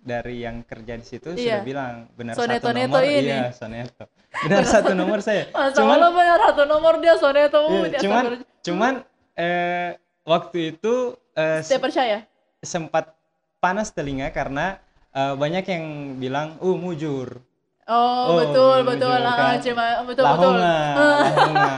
dari 0.00 0.40
yang 0.40 0.64
kerja 0.64 0.96
di 0.96 1.04
situ 1.04 1.28
Iya. 1.30 1.60
sudah 1.60 1.62
bilang 1.62 1.94
benar 2.14 2.32
Soneto 2.32 2.64
satu 2.64 2.72
nomor 2.72 3.02
ini. 3.04 3.28
iya 3.28 3.52
Soneto. 3.52 4.04
Benar 4.40 4.64
satu 4.72 4.92
nomor 4.94 5.18
saya. 5.20 5.44
Masa 5.52 5.76
cuman 5.76 5.98
benar 6.10 6.38
satu 6.42 6.62
nomor 6.64 6.94
dia 6.96 7.14
soneto 7.14 7.58
iya, 7.68 7.84
dia 7.86 8.00
cuman 8.00 8.22
sabar. 8.24 8.34
cuman 8.62 8.92
eh 9.36 9.90
waktu 10.24 10.58
itu 10.72 10.94
eh, 11.34 11.60
Saya 11.60 11.76
percaya. 11.78 12.18
sempat 12.62 13.12
panas 13.58 13.92
telinga 13.92 14.32
karena 14.32 14.80
eh, 15.12 15.34
banyak 15.34 15.64
yang 15.66 15.84
bilang, 16.16 16.56
"Uh, 16.58 16.72
mujur." 16.74 17.36
Oh, 17.84 17.98
Oh, 18.30 18.34
betul 18.38 18.76
jujur 18.78 18.86
betul 18.86 19.16
lah 19.18 19.34
kan. 19.34 19.56
cuma 19.58 19.84
betul 20.06 20.22
betul. 20.22 20.52
lahonga, 20.54 20.76
lahonga. 21.26 21.70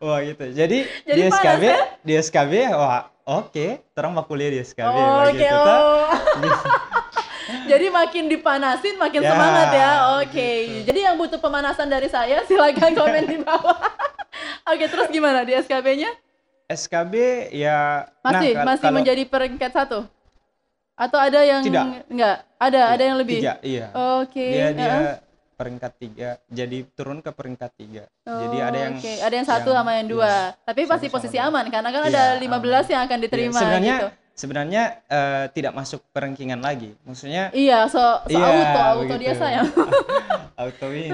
Wah 0.00 0.18
gitu. 0.24 0.44
Jadi, 0.50 0.78
Jadi 1.04 1.12
di 1.12 1.22
panas, 1.22 1.36
SKB, 1.36 1.62
ya? 1.62 1.76
di 2.00 2.12
SKB, 2.16 2.52
wah 2.72 3.02
oke, 3.28 3.66
terang 3.92 4.10
mau 4.10 4.24
kuliah 4.24 4.48
di 4.48 4.58
SKB 4.58 4.88
Oh, 4.88 5.20
Oke, 5.22 5.44
oh. 5.44 6.08
Gitu. 6.40 6.68
Jadi 7.70 7.86
makin 7.88 8.24
dipanasin 8.26 8.96
makin 8.96 9.20
Ya, 9.20 9.30
semangat 9.30 9.68
ya. 9.70 9.90
Oke. 10.18 10.48
gitu. 10.66 10.80
Jadi 10.88 11.00
yang 11.02 11.16
butuh 11.16 11.36
pemanasan 11.36 11.88
dari 11.88 12.08
saya 12.08 12.44
silakan 12.44 12.92
komen 12.92 13.24
di 13.24 13.38
bawah. 13.40 13.76
Oke, 14.72 14.84
terus 14.84 15.08
gimana 15.08 15.44
di 15.44 15.52
SKB-nya? 15.54 16.12
SKB 16.68 17.14
ya 17.50 18.04
Masih 18.20 18.52
kal- 18.52 18.64
masih 18.66 18.84
kalau 18.84 18.96
menjadi 19.00 19.22
peringkat 19.24 19.72
satu? 19.72 20.04
Atau 20.92 21.16
ada 21.16 21.40
yang 21.40 21.64
Tidak. 21.64 22.10
enggak? 22.10 22.36
Ada, 22.58 22.80
ada 22.92 23.02
yang 23.02 23.16
lebih. 23.16 23.38
tiga, 23.40 23.54
iya. 23.62 23.86
Oke. 24.20 24.44
Dia 24.44 24.68
dia 24.74 24.92
heeh. 24.92 25.16
Peringkat 25.58 25.92
tiga, 25.98 26.30
jadi 26.46 26.86
turun 26.94 27.18
ke 27.18 27.28
peringkat 27.28 27.70
tiga. 27.74 28.04
Oh, 28.22 28.38
jadi 28.38 28.56
ada 28.62 28.78
yang 28.78 28.94
Oke, 28.94 29.14
ada 29.18 29.34
yang 29.34 29.42
satu 29.44 29.74
sama 29.74 29.90
yang 29.92 30.06
dua. 30.06 30.54
Tapi 30.62 30.80
satu 30.82 30.90
pasti 30.94 31.06
sama 31.06 31.14
posisi 31.18 31.34
dua. 31.36 31.50
aman 31.50 31.64
karena 31.66 31.88
kan 31.90 32.02
Iya, 32.04 32.10
ada 32.14 32.24
15 32.38 32.86
yang 32.86 33.02
akan 33.02 33.18
Iya, 33.18 33.24
diterima 33.26 33.58
sebenarnya 33.58 33.96
gitu. 33.98 34.08
sebenarnya 34.32 34.82
eh, 35.04 35.44
tidak 35.50 35.72
masuk 35.74 36.00
perankingan 36.08 36.62
lagi. 36.62 36.94
Maksudnya 37.02 37.50
Iya, 37.50 37.90
so, 37.90 37.98
so 37.98 38.30
Iya, 38.30 38.46
auto, 38.46 38.78
auto 38.78 38.98
begitu. 39.02 39.18
dia 39.18 39.32
sayang. 39.34 39.66
auto 40.62 40.86
win. 40.86 41.10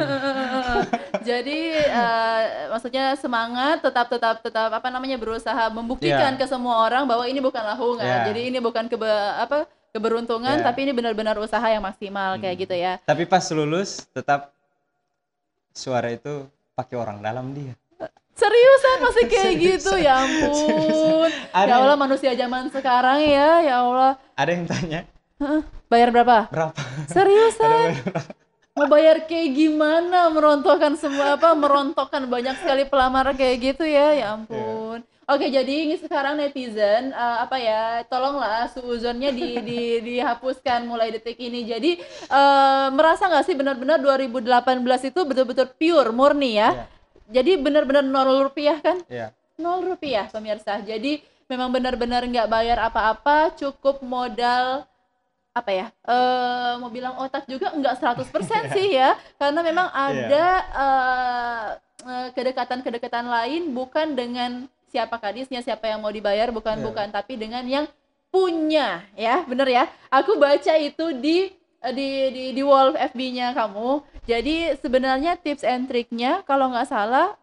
Jadi 1.29 1.59
eh, 1.81 2.41
maksudnya 2.69 3.17
semangat 3.17 3.81
tetap 3.81 4.07
tetap 4.09 4.37
tetap 4.41 4.69
apa 4.69 4.89
namanya 4.89 5.17
berusaha 5.17 5.73
membuktikan 5.73 6.37
Iya. 6.37 6.41
ke 6.41 6.45
semua 6.45 6.85
orang 6.85 7.09
bahwa 7.09 7.25
ini 7.25 7.41
bukan 7.41 7.65
lahungan. 7.65 8.05
Iya. 8.05 8.29
Jadi 8.29 8.41
ini 8.53 8.59
bukan 8.61 8.85
kebe 8.87 9.09
apa 9.41 9.65
keberuntungan 9.95 10.59
Iya. 10.59 10.67
tapi 10.67 10.79
ini 10.83 10.93
benar-benar 10.93 11.39
usaha 11.39 11.63
yang 11.65 11.79
maksimal 11.81 12.35
kayak 12.37 12.59
Hmm. 12.59 12.63
gitu 12.67 12.75
ya. 12.75 12.93
Tapi 13.01 13.23
pas 13.25 13.47
lulus 13.55 14.03
tetap 14.11 14.51
suara 15.71 16.11
itu 16.11 16.51
pakai 16.75 16.99
orang 16.99 17.23
dalam 17.23 17.55
dia. 17.55 17.79
Seriusan 18.35 18.97
masih 19.01 19.25
kayak 19.33 19.53
gitu 19.57 19.95
ya 19.95 20.19
ampun. 20.19 21.31
Ada 21.55 21.63
Ya 21.63 21.71
yang- 21.71 21.83
Allah 21.87 21.95
manusia 21.97 22.35
zaman 22.35 22.67
sekarang 22.69 23.23
ya, 23.23 23.63
ya 23.63 23.75
Allah. 23.81 24.19
Ada 24.35 24.51
yang 24.51 24.67
tanya 24.67 25.01
Heeh, 25.35 25.63
Bayar 25.87 26.11
berapa? 26.11 26.47
berapa? 26.49 26.75
Seriusan? 27.07 27.95
Mau 28.75 28.87
bayar 28.89 29.23
kayak 29.23 29.51
gimana 29.53 30.27
merontokkan 30.29 30.95
semua 30.97 31.39
apa 31.39 31.55
merontokkan 31.55 32.27
banyak 32.27 32.59
sekali 32.59 32.83
pelamar 32.83 33.31
kayak 33.33 33.57
gitu 33.65 33.85
ya 33.85 34.11
ya 34.13 34.27
ampun 34.35 35.07
oke 35.29 35.47
jadi 35.49 35.75
ini 35.89 35.97
sekarang 36.01 36.37
netizen 36.37 37.13
eh, 37.13 37.37
apa 37.41 37.57
ya 37.57 38.05
tolonglah 38.09 38.69
suuzonnya 38.73 39.31
di, 39.33 39.59
di 39.61 39.81
dihapuskan 40.05 40.85
mulai 40.85 41.13
detik 41.13 41.41
ini. 41.41 41.65
Jadi 41.65 42.01
eh, 42.29 42.87
merasa 42.93 43.29
nggak 43.29 43.45
sih 43.45 43.57
benar-benar 43.57 43.99
2018 44.01 45.11
itu 45.11 45.21
betul-betul 45.25 45.67
pure 45.77 46.11
murni 46.13 46.61
ya? 46.61 46.71
Iya. 46.73 46.85
jadi 47.25 47.51
benar-benar 47.57 48.05
nol 48.05 48.49
rupiah 48.49 48.79
kan? 48.81 49.01
Iya. 49.09 49.33
nol 49.57 49.81
rupiah 49.85 50.29
pemirsa. 50.29 50.83
Jadi 50.85 51.25
memang 51.49 51.73
benar-benar 51.73 52.25
nggak 52.25 52.49
bayar 52.51 52.79
apa-apa 52.89 53.53
cukup 53.57 54.01
modal 54.01 54.85
apa 55.55 55.71
ya 55.71 55.87
eh 56.11 56.73
mau 56.83 56.91
bilang 56.91 57.15
otak 57.15 57.47
juga 57.47 57.71
nggak 57.71 58.03
100% 58.03 58.75
sih 58.75 58.99
ya. 58.99 59.15
Karena 59.39 59.61
memang 59.63 59.89
ada 59.95 60.47
eh, 60.75 61.67
eh, 62.11 62.29
kedekatan-kedekatan 62.35 63.27
lain 63.31 63.71
bukan 63.73 64.19
dengan 64.19 64.67
siapa 64.95 65.19
kadisnya 65.19 65.59
siapa 65.59 65.85
yang 65.85 65.99
mau 65.99 66.09
dibayar 66.09 66.49
bukan 66.49 66.79
Iya. 66.79 66.85
bukan 66.87 67.07
tapi 67.11 67.35
dengan 67.35 67.67
yang 67.67 67.85
punya 68.31 69.03
ya 69.15 69.43
bener 69.43 69.67
ya 69.67 69.85
aku 70.09 70.35
baca 70.37 70.75
itu 70.77 71.11
di 71.15 71.51
eh, 71.81 71.93
di 71.93 72.09
di, 72.31 72.45
di 72.53 72.63
wall 72.63 72.95
FB-nya 72.95 73.51
kamu 73.53 73.91
jadi 74.23 74.79
sebenarnya 74.79 75.35
tips 75.37 75.63
and 75.63 75.87
triknya 75.87 76.43
kalau 76.43 76.71
nggak 76.71 76.87
salah 76.87 77.35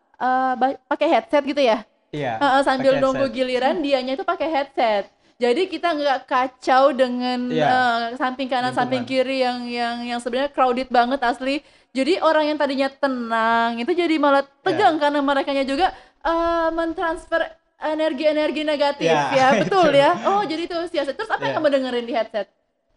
ba- 0.55 0.79
pakai 0.87 1.07
headset 1.09 1.43
gitu 1.43 1.59
ya 1.59 1.83
Iya. 2.11 2.35
Heeh, 2.37 2.61
sambil 2.61 2.99
nunggu 2.99 3.31
giliran 3.31 3.79
dianya 3.79 4.13
itu 4.13 4.27
pakai 4.27 4.43
headset. 4.45 5.07
Jadi 5.39 5.65
kita 5.65 5.95
nggak 5.95 6.27
kacau 6.27 6.91
dengan 6.91 7.47
Iya. 7.47 7.63
eh, 7.65 7.99
samping 8.13 8.51
kanan, 8.51 8.75
samping 8.75 9.07
Lingkungan. 9.07 9.23
kiri 9.23 9.37
yang 9.39 9.59
yang 9.63 9.95
yang 10.03 10.19
sebenarnya 10.19 10.51
crowded 10.51 10.91
banget 10.91 11.23
asli. 11.23 11.63
Jadi 11.89 12.19
orang 12.19 12.51
yang 12.51 12.59
tadinya 12.59 12.91
tenang 12.91 13.79
itu 13.79 13.95
jadi 13.95 14.11
malah 14.15 14.43
Iya. 14.43 14.59
tegang 14.59 14.99
karena 14.99 15.23
mereka 15.23 15.55
juga 15.63 15.95
eh, 16.21 16.69
mentransfer 16.71 17.41
energi-energi 17.77 18.61
negatif 18.61 19.03
Iya, 19.03 19.21
ya, 19.31 19.47
betul 19.61 19.89
itu. 19.89 19.99
ya. 19.99 20.11
Oh, 20.23 20.41
jadi 20.41 20.61
itu 20.63 20.77
siasat. 20.87 21.13
Terus 21.13 21.27
apa 21.27 21.41
yang 21.41 21.51
Iya. 21.51 21.57
kamu 21.59 21.67
dengerin 21.71 22.05
di 22.05 22.13
headset? 22.13 22.47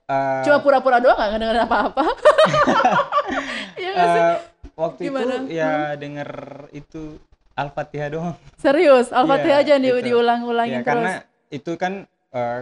Eh, 0.04 0.42
Cuma 0.44 0.60
pura-pura 0.60 1.00
doang 1.00 1.16
nggak 1.16 1.30
ngedengerin 1.32 1.64
apa-apa? 1.64 2.04
Iya 3.74 3.92
sih? 3.92 4.20
eh, 4.20 4.36
waktu 4.74 5.00
Gimana? 5.02 5.34
itu 5.40 5.50
ya 5.50 5.72
denger 5.94 6.30
itu 6.70 7.16
Al-Fatihah 7.54 8.08
doang. 8.10 8.34
Serius, 8.56 9.08
Al-Fatihah 9.10 9.62
Iya, 9.62 9.64
aja 9.64 9.74
di, 9.78 9.88
itu. 9.88 10.04
diulang-ulangin 10.04 10.72
Ya, 10.72 10.80
terus. 10.80 10.88
karena 10.90 11.12
itu 11.48 11.72
kan 11.74 11.92
eh, 12.30 12.60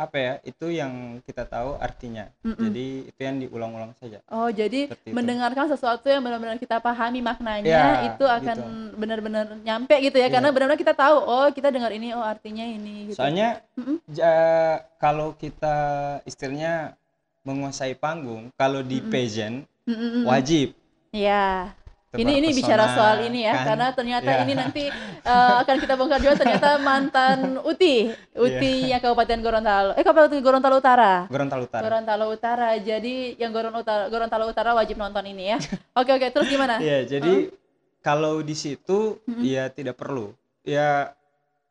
apa 0.00 0.16
ya 0.16 0.34
itu 0.48 0.72
yang 0.72 1.20
kita 1.28 1.44
tahu 1.44 1.76
artinya 1.76 2.32
Mm-mm. 2.40 2.56
jadi 2.56 2.86
itu 3.04 3.20
yang 3.20 3.36
diulang-ulang 3.36 3.92
saja 4.00 4.16
Oh, 4.32 4.48
jadi 4.48 4.88
Seperti 4.88 5.12
itu. 5.12 5.16
mendengarkan 5.20 5.68
sesuatu 5.68 6.08
yang 6.08 6.24
benar-benar 6.24 6.56
kita 6.56 6.80
pahami 6.80 7.20
maknanya 7.20 7.68
Ya, 7.68 8.08
itu 8.08 8.24
akan 8.24 8.56
benar-benar 8.96 9.44
nyampe 9.60 9.92
gitu 10.00 10.16
ya, 10.16 10.32
karena 10.32 10.48
Iya. 10.48 10.54
benar-benar 10.56 10.80
kita 10.80 10.96
tahu, 10.96 11.16
oh 11.20 11.46
kita 11.52 11.68
dengar 11.68 11.92
ini, 11.92 12.16
oh 12.16 12.24
artinya 12.24 12.64
ini 12.64 13.12
gitu. 13.12 13.20
soalnya 13.20 13.60
Mm-mm. 13.76 14.00
ja- 14.08 14.80
kalau 14.96 15.36
kita 15.36 15.76
istilahnya 16.24 16.96
menguasai 17.44 17.92
panggung 17.92 18.48
kalau 18.56 18.80
di 18.80 19.04
Mm-mm. 19.04 19.12
pageant 19.12 19.56
Mm-mm. 19.84 20.24
wajib 20.24 20.72
Ya, 21.10 21.74
tebar 22.10 22.26
ini 22.26 22.32
ini 22.42 22.48
bicara 22.50 22.90
soal 22.90 23.22
ini 23.22 23.46
ya, 23.46 23.54
kan? 23.54 23.64
karena 23.70 23.86
ternyata 23.94 24.26
Ya. 24.26 24.42
ini 24.42 24.52
nanti 24.52 24.84
eh, 25.22 25.54
akan 25.62 25.76
kita 25.78 25.94
bongkar 25.94 26.18
juga 26.18 26.34
ternyata 26.36 26.70
mantan 26.90 27.38
Uti, 27.62 28.10
Uti 28.34 28.90
Iya. 28.90 28.98
yang 28.98 29.00
Kabupaten 29.00 29.38
Gorontalo, 29.38 29.90
eh 29.94 30.02
Kabupaten 30.02 30.42
Gorontalo 30.42 30.76
Utara. 30.76 31.30
Gorontalo 31.30 31.62
Utara 31.64 31.82
Gorontalo 31.86 32.24
Utara. 32.28 32.68
Jadi 32.76 33.38
yang 33.38 33.54
Gorontalo 33.54 34.10
Gorontalo 34.10 34.44
Utara 34.44 34.74
wajib 34.74 34.98
nonton 34.98 35.22
ini 35.24 35.54
ya. 35.54 35.58
Oke 36.00 36.10
oke, 36.10 36.26
terus 36.28 36.50
gimana? 36.50 36.82
Iya, 36.82 37.06
jadi 37.06 37.54
kalau 38.02 38.42
di 38.42 38.58
situ 38.58 39.22
ya 39.38 39.70
tidak 39.70 39.94
perlu. 39.94 40.34
Ya 40.60 41.14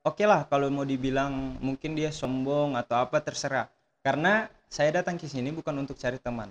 oke 0.02 0.24
lah 0.24 0.48
kalau 0.48 0.72
mau 0.72 0.84
dibilang 0.84 1.60
mungkin 1.60 1.94
dia 1.94 2.10
sombong 2.10 2.80
atau 2.80 2.96
apa 2.96 3.20
terserah. 3.20 3.68
Karena 4.00 4.48
saya 4.66 5.04
datang 5.04 5.20
ke 5.20 5.28
sini 5.28 5.52
bukan 5.52 5.76
untuk 5.76 6.00
cari 6.00 6.16
teman, 6.16 6.48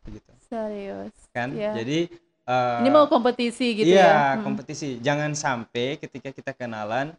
begitu 0.00 0.32
Serius. 0.40 1.12
kan? 1.28 1.52
Iya. 1.52 1.76
Jadi 1.76 2.08
eh, 2.46 2.78
Ini 2.80 2.88
mau 2.88 3.06
kompetisi 3.06 3.74
gitu 3.74 3.90
iya, 3.90 4.06
ya. 4.06 4.38
Mm, 4.38 4.42
kompetisi. 4.42 4.88
Jangan 4.98 5.34
sampai 5.34 5.98
ketika 5.98 6.30
kita 6.30 6.50
kenalan 6.50 7.10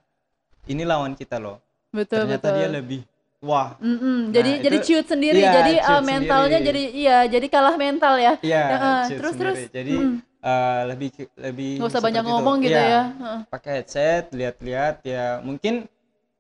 ini 0.66 0.84
lawan 0.84 1.14
kita 1.14 1.38
loh. 1.38 1.60
Betul 1.90 2.26
Ternyata 2.26 2.48
betul. 2.48 2.58
dia 2.58 2.68
lebih 2.70 3.02
wah. 3.40 3.76
Mm-mm, 3.78 4.18
Nah, 4.28 4.34
jadi 4.34 4.52
jadi 4.60 4.78
itu- 4.78 4.86
ciut 4.88 5.06
sendiri, 5.06 5.40
iya, 5.40 5.52
jadi 5.54 5.74
ciut 5.80 5.94
uh, 5.94 6.04
mentalnya 6.04 6.58
sendiri. 6.58 6.68
jadi 6.68 6.84
iya, 6.94 7.18
jadi 7.26 7.48
kalah 7.48 7.76
mental 7.76 8.14
ya. 8.18 8.34
Iya, 8.42 8.64
Ya, 8.66 8.78
uh, 8.78 9.02
terus 9.08 9.34
sendiri. 9.36 9.40
terus. 9.40 9.60
Jadi 9.70 9.96
mm, 9.96 10.16
eh, 10.42 10.82
lebih 10.88 11.10
lebih 11.38 11.72
nggak 11.78 11.90
usah 11.90 12.02
banyak 12.02 12.24
itu. 12.24 12.30
ngomong 12.30 12.56
gitu 12.60 12.80
Iya. 12.80 12.88
ya. 12.90 13.04
Heeh. 13.14 13.40
pakai 13.48 13.72
headset 13.78 14.24
lihat-lihat 14.32 14.96
ya 15.04 15.40
mungkin 15.40 15.88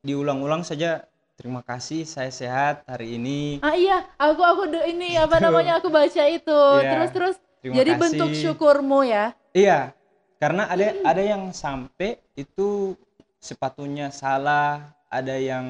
diulang-ulang 0.02 0.62
saja 0.62 1.04
terima 1.36 1.62
kasih 1.62 2.04
saya 2.04 2.32
sehat 2.32 2.82
hari 2.86 3.16
ini 3.16 3.62
Ah 3.62 3.74
iya, 3.74 4.06
aku 4.18 4.42
aku 4.42 4.62
ini 4.86 5.16
apa 5.16 5.38
Gitu. 5.38 5.44
namanya 5.44 5.74
aku 5.78 5.88
baca 5.90 6.24
itu. 6.26 6.60
Iya, 6.78 6.92
Terus 6.92 7.10
terus. 7.12 7.36
Terima 7.60 7.76
Jadi 7.76 7.92
kasih 7.92 8.02
bentuk 8.02 8.30
syukurmu 8.34 9.00
ya. 9.04 9.34
iya 9.52 9.92
karena 10.38 10.66
ada 10.66 10.86
ada 11.04 11.22
yang 11.22 11.50
sampai 11.50 12.22
itu 12.34 12.94
sepatunya 13.38 14.10
salah 14.10 14.82
ada 15.08 15.34
yang 15.34 15.66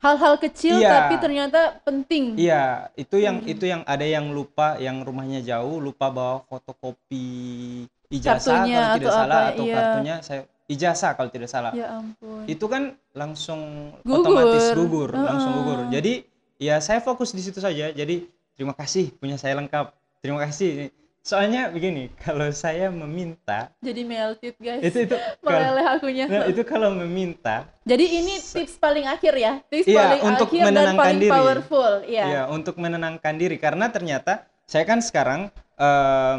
Hal-hal 0.00 0.40
kecil 0.40 0.80
Iya. 0.80 0.88
tapi 0.96 1.20
ternyata 1.20 1.76
penting. 1.84 2.32
iya 2.34 2.88
itu 2.96 3.20
yang 3.20 3.44
Hmm. 3.44 3.52
itu 3.52 3.64
yang 3.64 3.82
ada 3.84 4.00
yang 4.02 4.32
lupa 4.32 4.80
yang 4.80 5.04
rumahnya 5.04 5.44
jauh 5.44 5.76
lupa 5.76 6.08
bawa 6.08 6.40
fotokopi 6.48 7.84
ijazah 8.08 8.64
Kartunya 8.64 8.80
kalau 8.80 8.96
tidak 8.96 9.04
atau 9.06 9.20
salah 9.20 9.36
apa, 9.36 9.50
atau 9.52 9.64
iya. 9.64 9.74
kartunya 9.76 10.14
saya 10.24 10.40
ijazah 10.66 11.12
kalau 11.12 11.28
tidak 11.28 11.48
salah 11.48 11.72
Ya 11.76 11.86
ampun. 11.92 12.48
itu 12.48 12.64
kan 12.64 12.82
langsung 13.12 13.60
Gugur. 14.00 14.24
otomatis 14.24 14.64
gugur, 14.72 15.10
langsung 15.12 15.52
Heeh. 15.52 15.64
gugur. 15.68 15.80
Jadi 15.92 16.12
ya 16.56 16.80
saya 16.80 17.00
fokus 17.00 17.30
di 17.30 17.42
situ 17.42 17.60
saja. 17.60 17.92
Jadi 17.92 18.24
terima 18.56 18.72
kasih 18.72 19.12
punya 19.12 19.36
saya 19.36 19.52
lengkap. 19.54 19.99
Terima 20.20 20.38
kasih. 20.44 20.92
Soalnya 21.20 21.68
begini, 21.68 22.08
kalau 22.16 22.48
saya 22.48 22.88
meminta 22.88 23.68
Jadi 23.84 24.08
melted 24.08 24.56
guys. 24.56 24.80
itu 24.80 25.04
itu 25.04 25.16
kalau, 25.44 25.52
Meleleh 25.52 25.84
akunya. 25.84 26.24
nah, 26.24 26.44
itu 26.48 26.62
kalau 26.64 26.96
meminta 26.96 27.68
Jadi 27.84 28.04
ini 28.08 28.40
tips 28.40 28.80
paling 28.80 29.04
akhir 29.04 29.34
ya. 29.36 29.52
Tips 29.68 29.84
Iya, 29.84 30.00
paling 30.00 30.22
untuk 30.24 30.48
akhir 30.48 30.60
dan 30.60 30.66
menenangkan 30.72 30.96
paling 31.04 31.18
diri. 31.20 31.32
powerful. 31.32 31.92
Iya. 32.08 32.24
ya 32.24 32.42
untuk 32.48 32.74
menenangkan 32.80 33.34
diri 33.36 33.56
karena 33.60 33.92
ternyata 33.92 34.48
saya 34.64 34.88
kan 34.88 35.04
sekarang 35.04 35.52
eh, 35.76 36.36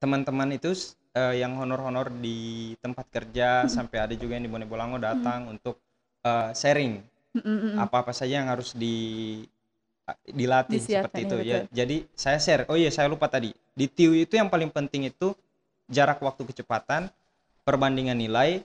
teman-teman 0.00 0.48
itu 0.56 0.72
eh, 1.12 1.36
yang 1.36 1.52
honor-honor 1.56 2.08
di 2.08 2.72
tempat 2.80 3.04
kerja 3.12 3.68
sampai 3.68 4.08
ada 4.08 4.14
juga 4.16 4.40
yang 4.40 4.48
di 4.48 4.52
Bone 4.52 4.64
Bolango 4.64 4.96
datang 4.96 5.52
untuk 5.52 5.76
eh, 6.24 6.50
sharing 6.56 7.04
apa-apa 7.76 8.12
saja 8.12 8.40
yang 8.40 8.48
harus 8.48 8.76
di 8.76 9.40
dilatih 10.22 10.78
Disiapkan, 10.78 11.08
seperti 11.08 11.18
iya, 11.18 11.26
itu 11.26 11.34
ya. 11.34 11.42
betul. 11.42 11.62
Jadi 11.72 11.96
saya 12.12 12.38
share. 12.38 12.62
Oh 12.66 12.76
iya 12.76 12.88
saya 12.88 13.06
lupa 13.06 13.26
tadi. 13.26 13.50
Di 13.72 13.86
TIU 13.86 14.12
itu 14.14 14.34
yang 14.34 14.46
paling 14.46 14.68
penting 14.68 15.08
itu 15.08 15.32
jarak 15.86 16.18
waktu 16.18 16.42
kecepatan, 16.44 17.08
perbandingan 17.62 18.16
nilai 18.16 18.60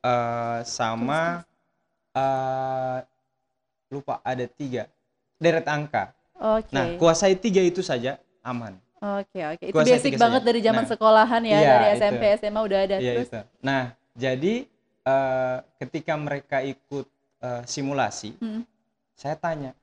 eh, 0.00 0.58
sama 0.62 1.42
eh, 2.12 2.98
lupa 3.88 4.20
ada 4.22 4.46
tiga 4.46 4.88
deret 5.36 5.66
angka. 5.66 6.12
Oke. 6.36 6.72
Nah 6.72 6.96
kuasai 6.96 7.34
tiga 7.34 7.60
itu 7.60 7.80
saja 7.80 8.16
aman. 8.40 8.74
Oke, 9.02 9.42
oke. 9.42 9.64
Itu 9.66 9.74
Kuasai 9.74 9.98
basic 9.98 10.14
banget 10.14 10.42
saja. 10.42 10.48
dari 10.48 10.60
zaman 10.62 10.84
Nah, 10.86 10.90
sekolahan 10.94 11.42
ya, 11.42 11.58
iya, 11.58 11.68
dari 11.68 11.86
itu. 11.90 11.98
SMP, 11.98 12.22
SMA 12.38 12.60
udah 12.62 12.78
ada. 12.86 12.96
Iya 12.96 13.12
Terus 13.18 13.28
itu. 13.28 13.40
Nah 13.60 13.82
jadi 14.14 14.54
eh, 15.02 15.56
ketika 15.78 16.14
mereka 16.14 16.58
ikut 16.62 17.06
eh, 17.42 17.62
simulasi, 17.66 18.38
Mm. 18.38 18.62
saya 19.12 19.34
tanya 19.34 19.74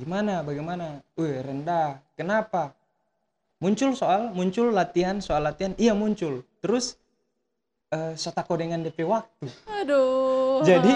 gimana? 0.00 0.40
Bagaimana? 0.40 1.04
Wih 1.20 1.44
rendah. 1.44 2.00
Kenapa? 2.16 2.72
Muncul 3.60 3.92
soal 3.92 4.32
muncul 4.32 4.72
latihan 4.72 5.20
soal 5.20 5.44
latihan. 5.44 5.76
Iya 5.76 5.92
muncul. 5.92 6.40
Terus 6.64 6.96
eh 7.92 8.16
sotako 8.16 8.56
dengan 8.56 8.80
DP 8.80 9.04
waktu. 9.04 9.52
Aduh. 9.68 10.64
Jadi, 10.64 10.94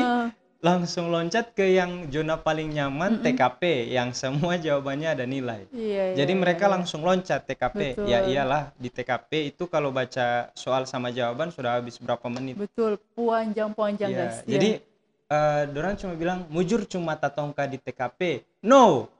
langsung 0.64 1.12
loncat 1.12 1.52
ke 1.52 1.76
yang 1.76 2.08
zona 2.08 2.40
paling 2.40 2.72
nyaman 2.72 3.20
Mm-mm. 3.20 3.24
TKP 3.28 3.92
yang 3.92 4.16
semua 4.16 4.56
jawabannya 4.56 5.12
ada 5.12 5.28
nilai. 5.28 5.68
Iya, 5.68 6.24
jadi 6.24 6.32
iya, 6.32 6.40
mereka 6.40 6.64
iya. 6.64 6.72
langsung 6.72 7.04
loncat 7.04 7.44
TKP 7.44 8.00
Betul. 8.00 8.08
ya 8.08 8.24
iyalah. 8.24 8.72
Di 8.80 8.88
TKP 8.88 9.52
itu 9.52 9.68
kalau 9.68 9.92
baca 9.92 10.48
soal 10.56 10.88
sama 10.88 11.12
jawaban 11.12 11.52
sudah 11.52 11.76
habis 11.76 12.00
berapa 12.00 12.24
menit. 12.32 12.56
Betul. 12.56 12.96
Puanjang-puanjang 13.12 14.08
Iya, 14.08 14.16
guys. 14.16 14.36
Iya. 14.40 14.52
jadi 14.56 14.68
eh 15.34 15.62
Doran 15.74 15.98
cuma 15.98 16.14
bilang 16.14 16.46
mujur 16.46 16.86
cuma 16.86 17.18
tatongka 17.18 17.66
di 17.66 17.78
TKP. 17.82 18.46
No, 18.62 19.10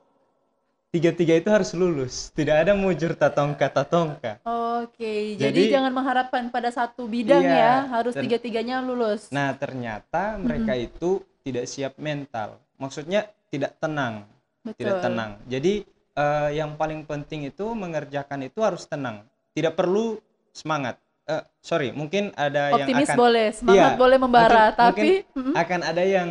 tiga-tiga 0.95 1.35
itu 1.35 1.49
harus 1.51 1.75
lulus. 1.75 2.31
Tidak 2.31 2.55
ada 2.55 2.71
mujur 2.71 3.11
tatongka 3.11 3.67
tatongka. 3.67 4.39
Oke, 4.47 5.35
jadi, 5.35 5.51
Jadi- 5.51 5.73
jangan 5.75 5.91
mengharapkan 5.91 6.47
pada 6.47 6.71
satu 6.71 7.03
bidang 7.11 7.43
Iya, 7.43 7.59
ya, 7.59 7.73
harus 7.91 8.13
tiga-tiganya 8.15 8.79
lulus. 8.79 9.27
Nah 9.31 9.51
ternyata 9.59 10.39
mereka 10.39 10.73
itu 10.79 11.19
tidak 11.43 11.67
siap 11.67 11.93
mental. 11.99 12.55
Maksudnya 12.79 13.27
tidak 13.51 13.75
tenang, 13.79 14.23
Betul. 14.63 14.79
tidak 14.79 14.95
tenang. 15.03 15.31
Jadi 15.51 15.73
eh, 16.15 16.49
yang 16.55 16.79
paling 16.79 17.03
penting 17.03 17.51
itu 17.51 17.65
mengerjakan 17.75 18.47
itu 18.47 18.63
harus 18.63 18.87
tenang. 18.87 19.27
Tidak 19.51 19.75
perlu 19.75 20.15
semangat. 20.55 20.95
Eh, 21.25 21.41
sorry, 21.57 21.89
mungkin 21.89 22.29
ada 22.33 22.69
Optimis 22.71 23.09
yang 23.09 23.09
akan 23.09 23.17
boleh, 23.17 23.47
semangat 23.49 23.73
Iya, 23.73 23.97
boleh 23.97 24.17
membara, 24.21 24.63
mungkin- 24.69 24.77
tapi 24.77 25.09
mungkin 25.25 25.41
mm, 25.41 25.53
akan 25.57 25.79
ada 25.81 26.03
yang 26.05 26.29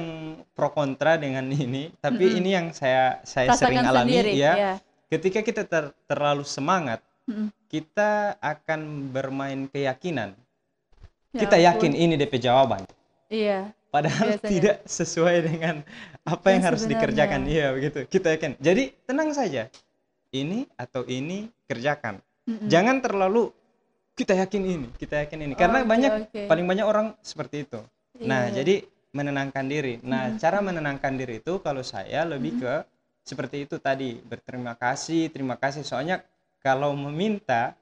pro 0.55 0.71
kontra 0.71 1.13
dengan 1.17 1.43
ini 1.67 1.91
tapi 1.99 2.25
Mm-mm. 2.25 2.39
ini 2.39 2.51
yang 2.53 2.67
saya 2.71 3.19
saya 3.23 3.51
rasakan 3.51 3.59
sering 3.75 3.79
alami 3.83 4.07
sendiri. 4.13 4.33
ya 4.39 4.53
ya. 4.55 4.75
ketika 5.09 5.43
kita 5.43 5.63
ter- 5.65 5.91
terlalu 6.07 6.47
semangat 6.47 7.03
Mm-mm. 7.27 7.51
kita 7.67 8.39
akan 8.39 8.81
bermain 9.11 9.67
keyakinan 9.67 10.39
Ya 11.35 11.43
kita 11.43 11.59
yakin 11.59 11.91
ini 11.93 12.15
DP 12.15 12.39
jawaban 12.39 12.87
Iya, 13.27 13.75
padahal 13.91 14.39
Biasanya. 14.39 14.47
tidak 14.47 14.77
sesuai 14.87 15.37
dengan 15.43 15.75
apa 16.23 16.47
yang, 16.47 16.55
Yang 16.55 16.63
harus 16.63 16.81
sebenarnya. 16.81 17.01
dikerjakan 17.03 17.41
iya 17.51 17.67
begitu 17.75 17.99
kita 18.07 18.29
yakin 18.31 18.51
jadi 18.63 18.95
tenang 19.03 19.35
saja 19.35 19.67
ini 20.31 20.71
atau 20.77 21.03
ini 21.03 21.51
kerjakan 21.67 22.23
Mm-mm. 22.47 22.71
jangan 22.71 23.03
terlalu 23.03 23.51
kita 24.15 24.35
yakin 24.39 24.63
ini 24.63 24.89
kita 24.99 25.27
yakin 25.27 25.39
ini 25.51 25.55
karena 25.59 25.83
Oke, 25.83 25.89
banyak 25.91 26.13
oke. 26.31 26.43
paling 26.47 26.67
banyak 26.67 26.87
orang 26.87 27.07
seperti 27.23 27.67
itu 27.67 27.83
Nah, 28.23 28.47
Iya. 28.47 28.63
jadi 28.63 28.87
menenangkan 29.11 29.67
diri. 29.67 29.99
Nah, 30.07 30.31
Mhm. 30.31 30.39
cara 30.39 30.59
menenangkan 30.63 31.19
diri 31.19 31.43
itu 31.43 31.59
kalau 31.59 31.83
saya 31.83 32.23
lebih 32.23 32.63
ke 32.63 32.75
seperti 33.27 33.67
itu 33.67 33.77
tadi, 33.83 34.23
berterima 34.23 34.79
kasih, 34.79 35.35
terima 35.35 35.59
kasih. 35.59 35.83
Soalnya 35.83 36.23
kalau 36.63 36.95
meminta 36.95 37.75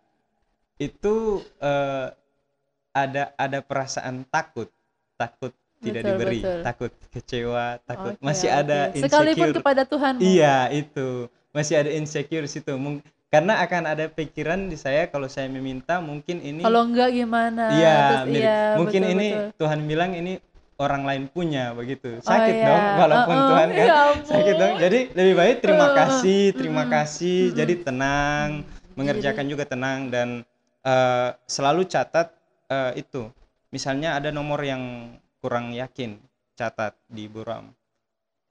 itu 0.81 1.41
eh, 1.61 2.09
ada 2.93 3.33
ada 3.37 3.59
perasaan 3.61 4.25
takut, 4.29 4.69
takut 5.17 5.53
tidak 5.85 6.05
Betul, 6.05 6.11
diberi, 6.17 6.41
betul. 6.41 6.59
takut 6.65 6.93
kecewa, 7.13 7.67
takut 7.85 8.15
Oke, 8.17 8.23
masih 8.25 8.49
ada 8.53 8.79
sekalipun 8.93 9.53
insecure. 9.53 9.57
kepada 9.61 9.83
Tuhan. 9.85 10.15
Iya, 10.17 10.57
itu. 10.73 11.09
Masih 11.53 11.75
ada 11.77 11.91
insecure 11.93 12.49
situ. 12.49 12.73
Karena 13.33 13.65
akan 13.65 13.83
ada 13.89 14.13
pikiran 14.13 14.69
di 14.69 14.77
saya 14.77 15.09
kalau 15.09 15.25
saya 15.25 15.49
meminta 15.49 16.05
mungkin 16.05 16.45
ini 16.45 16.61
Kalau 16.61 16.85
enggak 16.85 17.17
gimana? 17.17 17.73
Iya, 17.73 17.97
Terus, 18.29 18.37
iya, 18.37 18.61
mungkin 18.77 19.01
betul, 19.01 19.15
ini 19.17 19.29
betul. 19.33 19.49
Tuhan 19.57 19.81
bilang 19.89 20.11
ini 20.13 20.33
orang 20.77 21.03
lain 21.09 21.25
punya 21.33 21.73
begitu. 21.73 22.21
Oh, 22.21 22.29
Sakit 22.29 22.55
iya. 22.61 22.67
dong 22.69 22.85
walaupun 23.01 23.37
Uh-uh. 23.41 23.49
Tuhan 23.49 23.69
kan 23.73 23.87
Ya 23.89 23.97
ampun. 24.13 24.29
sakit 24.37 24.55
dong. 24.61 24.75
Jadi 24.77 24.99
lebih 25.17 25.35
baik 25.41 25.57
terima 25.65 25.87
kasih, 25.97 26.43
terima 26.53 26.83
Mm-mm. 26.85 26.93
kasih. 26.93 27.41
Jadi 27.57 27.75
tenang, 27.81 28.49
mengerjakan 29.01 29.47
juga 29.49 29.65
tenang 29.65 30.13
dan 30.13 30.29
eh, 30.85 31.29
selalu 31.49 31.89
catat 31.89 32.37
eh, 32.69 33.01
itu. 33.01 33.33
Misalnya 33.73 34.21
ada 34.21 34.29
nomor 34.29 34.61
yang 34.61 35.17
kurang 35.41 35.73
yakin. 35.73 36.21
catat 36.53 36.93
di 37.09 37.33
buram. 37.33 37.73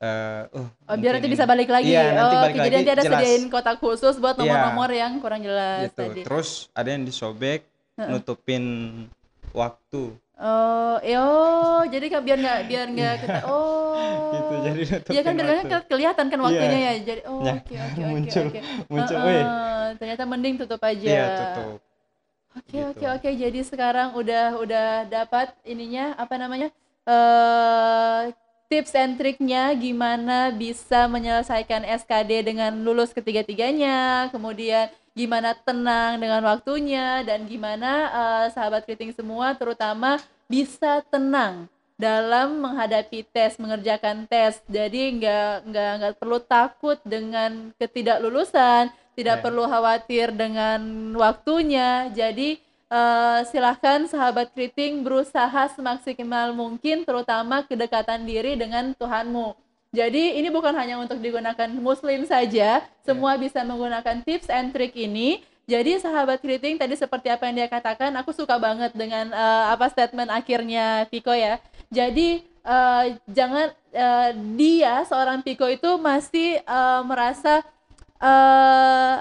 Eh, 0.02 0.44
oh, 0.52 0.66
Oh, 0.88 0.96
biar 0.98 1.14
nanti 1.16 1.30
bisa 1.30 1.46
balik 1.46 1.70
lagi. 1.70 1.86
Iya, 1.88 2.10
nanti 2.12 2.34
oh, 2.34 2.42
balik. 2.42 2.56
Jadi 2.56 2.66
lagi, 2.66 2.76
nanti 2.76 2.92
ada 2.92 3.04
jelas. 3.04 3.14
sediain 3.22 3.44
kotak 3.48 3.78
khusus 3.78 4.18
buat 4.18 4.34
Iya. 4.34 4.42
nomor-nomor 4.42 4.90
yang 4.92 5.14
kurang 5.18 5.42
jelas 5.42 5.88
gitu. 5.88 6.02
tadi. 6.02 6.22
Terus 6.26 6.50
ada 6.74 6.90
yang 6.90 7.04
disobek 7.04 7.62
nutupin 8.02 8.64
waktu. 9.52 10.18
Oh, 10.36 10.98
eh, 11.00 11.14
oh, 11.16 11.86
jadi 11.86 12.10
kan 12.10 12.26
biar 12.26 12.34
nggak 12.36 12.60
biar 12.66 12.86
nggak 12.90 13.14
kita 13.22 13.40
oh. 13.54 13.94
Gitu, 14.34 14.54
jadi 14.64 14.82
nutupin 14.90 15.14
Iya 15.14 15.22
kan 15.22 15.34
biar 15.38 15.48
kan 15.62 15.82
kelihatan 15.86 16.26
kan 16.28 16.40
waktunya 16.42 16.66
Iya. 16.74 16.82
ya. 16.82 16.94
Jadi 17.06 17.22
oh, 17.24 17.40
Ya, 17.40 17.54
oke 17.54 17.74
oke 17.78 17.78
oke 17.78 18.02
muncul- 18.10 18.50
oke. 18.50 18.60
muncul, 18.90 19.18
Heeh, 19.18 19.28
weh. 19.30 19.46
ternyata 19.96 20.24
mending 20.26 20.56
tutup 20.58 20.82
aja. 20.82 21.06
Iya, 21.06 21.26
tutup. 21.38 21.78
Oke 22.52 22.74
Gitu. 22.74 22.90
oke 22.90 23.06
oke. 23.08 23.30
Jadi 23.32 23.60
sekarang 23.62 24.18
udah 24.18 24.58
udah 24.58 24.88
dapat 25.06 25.54
ininya 25.64 26.18
apa 26.18 26.36
namanya? 26.36 26.74
eh 27.04 28.22
tips 28.72 28.96
and 28.96 29.20
triknya 29.20 29.76
gimana 29.76 30.48
bisa 30.56 31.12
menyelesaikan 31.12 31.84
SKD 31.84 32.48
dengan 32.48 32.72
lulus 32.80 33.12
ketiga-tiganya, 33.12 34.32
kemudian 34.32 34.88
gimana 35.12 35.52
tenang 35.52 36.24
dengan 36.24 36.40
waktunya 36.48 37.20
dan 37.28 37.44
gimana 37.44 37.92
eh, 38.08 38.46
sahabat 38.56 38.88
kriting 38.88 39.12
semua 39.12 39.52
terutama 39.60 40.24
bisa 40.48 41.04
tenang 41.12 41.68
dalam 42.00 42.64
menghadapi 42.64 43.28
tes, 43.28 43.60
mengerjakan 43.60 44.24
tes. 44.26 44.64
Jadi 44.72 45.20
nggak 45.20 45.68
nggak 45.68 45.92
nggak 46.00 46.14
perlu 46.18 46.40
takut 46.40 46.98
dengan 47.04 47.76
ketidaklulusan, 47.76 48.88
tidak 49.14 49.38
Ya. 49.38 49.44
perlu 49.44 49.68
khawatir 49.68 50.32
dengan 50.32 50.80
waktunya. 51.20 52.08
Jadi 52.16 52.58
eh, 52.92 53.40
silahkan 53.48 54.04
sahabat 54.06 54.52
kriting 54.52 55.02
berusaha 55.02 55.72
semaksimal 55.72 56.52
mungkin, 56.52 57.08
terutama 57.08 57.64
kedekatan 57.64 58.28
diri 58.28 58.60
dengan 58.60 58.92
Tuhanmu. 59.00 59.56
Jadi 59.92 60.40
ini 60.40 60.48
bukan 60.48 60.72
hanya 60.72 61.00
untuk 61.00 61.20
digunakan 61.20 61.68
Muslim 61.72 62.24
saja, 62.24 62.84
semua 63.04 63.36
bisa 63.36 63.60
menggunakan 63.64 64.24
tips 64.24 64.48
and 64.48 64.72
trick 64.72 64.96
ini. 64.96 65.44
Jadi 65.68 66.00
sahabat 66.00 66.40
kriting 66.44 66.76
tadi 66.76 66.96
seperti 67.00 67.32
apa 67.32 67.48
yang 67.48 67.64
dia 67.64 67.70
katakan, 67.72 68.12
aku 68.20 68.36
suka 68.36 68.60
banget 68.60 68.92
dengan 68.92 69.32
eh, 69.32 69.66
apa 69.72 69.88
statement 69.92 70.32
akhirnya 70.32 71.08
Piko 71.08 71.32
ya. 71.32 71.60
Jadi 71.92 72.44
eh, 72.44 73.04
jangan 73.28 73.72
eh, 73.92 74.32
dia 74.56 75.04
seorang 75.08 75.44
Piko 75.44 75.68
itu 75.68 75.96
masih 76.00 76.60
eh, 76.60 77.02
merasa 77.08 77.64
eh 78.22 79.16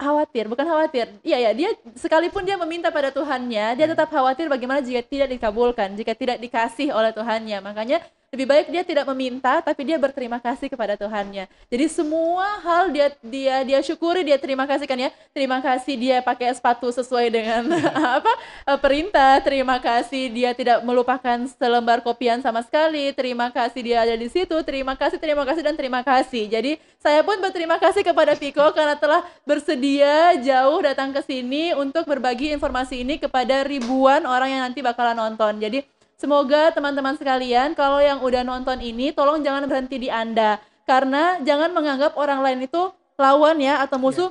khawatir, 0.00 0.48
bukan 0.48 0.64
khawatir. 0.64 1.06
Iya 1.20 1.38
ya, 1.44 1.50
dia 1.52 1.70
sekalipun 1.94 2.42
dia 2.48 2.56
meminta 2.56 2.88
pada 2.88 3.12
Tuhannya, 3.12 3.76
dia 3.76 3.86
tetap 3.86 4.08
khawatir 4.08 4.48
bagaimana 4.48 4.80
jika 4.80 5.04
tidak 5.04 5.28
dikabulkan, 5.36 5.92
jika 5.94 6.16
tidak 6.16 6.40
dikasih 6.40 6.90
oleh 6.96 7.12
Tuhannya. 7.12 7.60
Makanya 7.60 8.00
lebih 8.30 8.46
baik 8.46 8.66
dia 8.70 8.86
tidak 8.86 9.02
meminta 9.10 9.58
tapi 9.58 9.82
dia 9.82 9.98
berterima 9.98 10.38
kasih 10.38 10.70
kepada 10.70 10.94
Tuhannya. 10.94 11.50
Jadi 11.66 11.86
semua 11.90 12.62
hal 12.62 12.94
dia 12.94 13.10
dia 13.18 13.66
dia 13.66 13.80
syukuri, 13.82 14.22
dia 14.22 14.38
terima 14.38 14.70
kasih 14.70 14.86
kan 14.86 14.94
ya. 14.94 15.10
Terima 15.34 15.58
kasih 15.58 15.98
dia 15.98 16.22
pakai 16.22 16.54
sepatu 16.54 16.94
sesuai 16.94 17.26
dengan 17.26 17.66
apa 18.22 18.30
eh, 18.70 18.78
perintah, 18.78 19.42
terima 19.42 19.82
kasih 19.82 20.30
dia 20.30 20.54
tidak 20.54 20.78
melupakan 20.86 21.42
selembar 21.58 22.06
kopian 22.06 22.38
sama 22.38 22.62
sekali, 22.62 23.10
terima 23.18 23.50
kasih 23.50 23.82
dia 23.82 23.98
ada 24.06 24.14
di 24.14 24.30
situ, 24.30 24.54
terima 24.62 24.94
kasih, 24.94 25.18
terima 25.18 25.42
kasih 25.42 25.62
dan 25.66 25.74
terima 25.74 26.00
kasih. 26.06 26.46
Jadi 26.46 26.78
saya 27.02 27.26
pun 27.26 27.34
berterima 27.42 27.82
kasih 27.82 28.06
kepada 28.06 28.38
Piko 28.38 28.70
karena 28.70 28.94
telah 28.94 29.26
bersedia 29.42 30.38
jauh 30.38 30.78
datang 30.86 31.10
ke 31.10 31.18
sini 31.26 31.74
untuk 31.74 32.06
berbagi 32.06 32.54
informasi 32.54 33.02
ini 33.02 33.18
kepada 33.18 33.66
ribuan 33.66 34.22
orang 34.22 34.54
yang 34.54 34.62
nanti 34.70 34.86
bakalan 34.86 35.18
nonton. 35.18 35.58
Jadi 35.58 35.82
semoga 36.20 36.68
teman-teman 36.76 37.16
sekalian 37.16 37.72
kalau 37.72 37.96
yang 37.96 38.20
udah 38.20 38.44
nonton 38.44 38.76
ini 38.84 39.16
tolong 39.16 39.40
jangan 39.40 39.64
berhenti 39.64 39.96
di 39.96 40.12
Anda 40.12 40.60
karena 40.84 41.40
jangan 41.40 41.72
menganggap 41.72 42.12
orang 42.20 42.44
lain 42.44 42.68
itu 42.68 42.92
lawan 43.16 43.56
ya 43.56 43.80
atau 43.80 43.96
musuh 43.96 44.30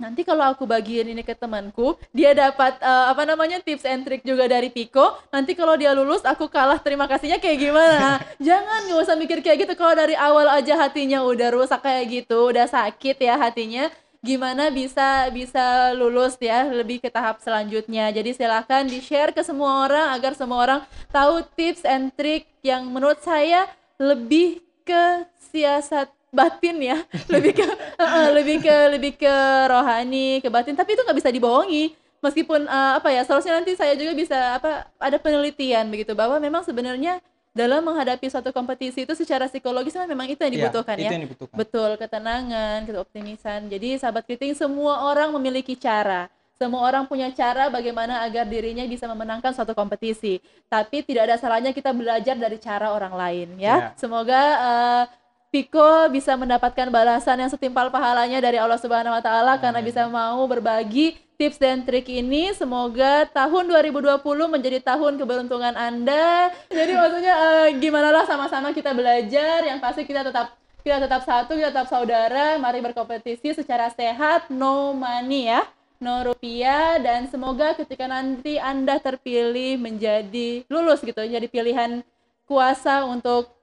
nanti 0.00 0.24
kalau 0.24 0.48
aku 0.48 0.64
bagiin 0.64 1.12
ini 1.12 1.20
ke 1.20 1.36
temanku, 1.36 1.92
dia 2.08 2.32
dapat 2.32 2.80
eh, 2.80 3.04
apa 3.12 3.28
namanya 3.28 3.60
tips 3.60 3.84
and 3.84 4.08
trick 4.08 4.24
juga 4.24 4.48
dari 4.48 4.72
Piko. 4.72 5.20
Nanti 5.28 5.52
kalau 5.52 5.76
dia 5.76 5.92
lulus, 5.92 6.24
aku 6.24 6.48
kalah 6.48 6.80
terima 6.80 7.04
kasihnya 7.04 7.36
kayak 7.36 7.60
gimana? 7.60 8.16
Jangan 8.40 8.88
nggak 8.88 9.00
usah 9.04 9.16
mikir 9.20 9.44
kayak 9.44 9.68
gitu. 9.68 9.76
Kalau 9.76 9.92
dari 9.92 10.16
awal 10.16 10.48
aja 10.48 10.80
hatinya 10.80 11.20
udah 11.20 11.52
rusak 11.52 11.84
kayak 11.84 12.24
gitu, 12.24 12.48
udah 12.48 12.64
sakit 12.64 13.20
ya 13.20 13.36
hatinya. 13.36 13.92
Gimana 14.20 14.68
bisa 14.68 15.32
bisa 15.32 15.96
lulus 15.96 16.36
ya 16.36 16.68
lebih 16.68 17.00
ke 17.00 17.08
tahap 17.08 17.40
selanjutnya. 17.40 18.12
Jadi 18.12 18.36
silahkan 18.36 18.84
di 18.84 19.00
share 19.00 19.32
ke 19.32 19.40
semua 19.40 19.88
orang 19.88 20.12
agar 20.12 20.36
semua 20.36 20.60
orang 20.60 20.80
tahu 21.08 21.40
tips 21.56 21.88
and 21.88 22.12
trick 22.12 22.44
yang 22.60 22.84
menurut 22.84 23.16
saya 23.24 23.64
lebih 23.96 24.60
ke 24.84 25.24
siasat 25.48 26.12
batin 26.28 26.76
ya. 26.84 27.00
Lebih 27.32 27.52
ke 27.58 27.66
uh, 27.96 28.28
lebih 28.36 28.62
ke 28.62 28.76
lebih 28.92 29.12
ke 29.16 29.34
rohani 29.72 30.44
ke 30.44 30.52
batin. 30.52 30.76
Tapi 30.76 30.94
itu 30.94 31.02
nggak 31.02 31.18
bisa 31.18 31.32
dibohongi. 31.32 31.96
Meskipun 32.20 32.68
uh, 32.68 33.00
apa 33.00 33.08
ya 33.16 33.24
seharusnya 33.24 33.56
nanti 33.56 33.72
saya 33.72 33.96
juga 33.96 34.12
bisa 34.12 34.36
apa 34.60 34.84
ada 35.00 35.16
penelitian 35.16 35.88
begitu 35.88 36.12
bahwa 36.12 36.36
memang 36.36 36.60
sebenarnya 36.60 37.24
dalam 37.50 37.82
menghadapi 37.82 38.30
suatu 38.30 38.54
kompetisi 38.54 39.02
itu 39.02 39.14
secara 39.18 39.50
psikologis 39.50 39.94
memang 40.06 40.30
itu 40.30 40.38
yang 40.38 40.54
Iya, 40.54 40.58
dibutuhkan 40.70 40.96
itu 40.96 41.04
ya. 41.04 41.10
yang 41.18 41.24
dibutuhkan. 41.26 41.56
betul 41.58 41.90
ketenangan 41.98 42.78
keoptimisan. 42.86 43.60
Jadi 43.66 43.98
sahabat 43.98 44.22
kriting 44.22 44.54
semua 44.54 45.02
orang 45.10 45.34
memiliki 45.34 45.74
cara. 45.74 46.30
Semua 46.54 46.84
orang 46.84 47.08
punya 47.08 47.32
cara 47.32 47.72
bagaimana 47.72 48.20
agar 48.20 48.44
dirinya 48.44 48.84
bisa 48.84 49.08
memenangkan 49.08 49.50
suatu 49.50 49.72
kompetisi. 49.72 50.38
Tapi 50.68 51.00
tidak 51.02 51.26
ada 51.26 51.36
salahnya 51.40 51.72
kita 51.72 51.90
belajar 51.90 52.36
dari 52.36 52.60
cara 52.60 52.92
orang 52.92 53.16
lain 53.16 53.48
ya. 53.56 53.66
Ya. 53.66 53.76
semoga 53.96 54.40
uh, 54.60 55.04
Piko 55.50 56.06
bisa 56.14 56.38
mendapatkan 56.38 56.94
balasan 56.94 57.34
yang 57.42 57.50
setimpal 57.50 57.90
pahalanya 57.90 58.38
dari 58.38 58.54
Allah 58.54 58.78
Subhanahu 58.78 59.10
wa 59.10 59.18
taala 59.18 59.58
karena 59.58 59.82
bisa 59.82 60.06
mau 60.06 60.46
berbagi 60.46 61.18
tips 61.34 61.58
dan 61.58 61.82
trik 61.82 62.06
ini. 62.06 62.54
Semoga 62.54 63.26
tahun 63.26 63.66
2020 63.66 64.22
menjadi 64.46 64.78
tahun 64.78 65.18
keberuntungan 65.18 65.74
Anda. 65.74 66.54
Jadi 66.70 66.92
maksudnya 66.94 67.34
eh, 67.34 67.68
gimana 67.82 68.14
lah 68.14 68.30
sama-sama 68.30 68.70
kita 68.70 68.94
belajar, 68.94 69.66
yang 69.66 69.82
pasti 69.82 70.06
kita 70.06 70.22
tetap 70.22 70.54
kita 70.86 71.02
tetap 71.02 71.26
satu, 71.26 71.58
kita 71.58 71.74
tetap 71.74 71.90
saudara. 71.90 72.54
Mari 72.54 72.78
berkompetisi 72.78 73.50
secara 73.50 73.90
sehat, 73.90 74.54
no 74.54 74.94
money 74.94 75.50
ya. 75.50 75.66
No 75.98 76.22
rupiah 76.30 77.02
dan 77.02 77.26
semoga 77.26 77.74
ketika 77.74 78.06
nanti 78.06 78.54
Anda 78.54 79.02
terpilih 79.02 79.82
menjadi 79.82 80.62
lulus 80.70 81.02
gitu, 81.02 81.26
jadi 81.26 81.44
pilihan 81.50 82.06
kuasa 82.46 83.02
untuk 83.02 83.59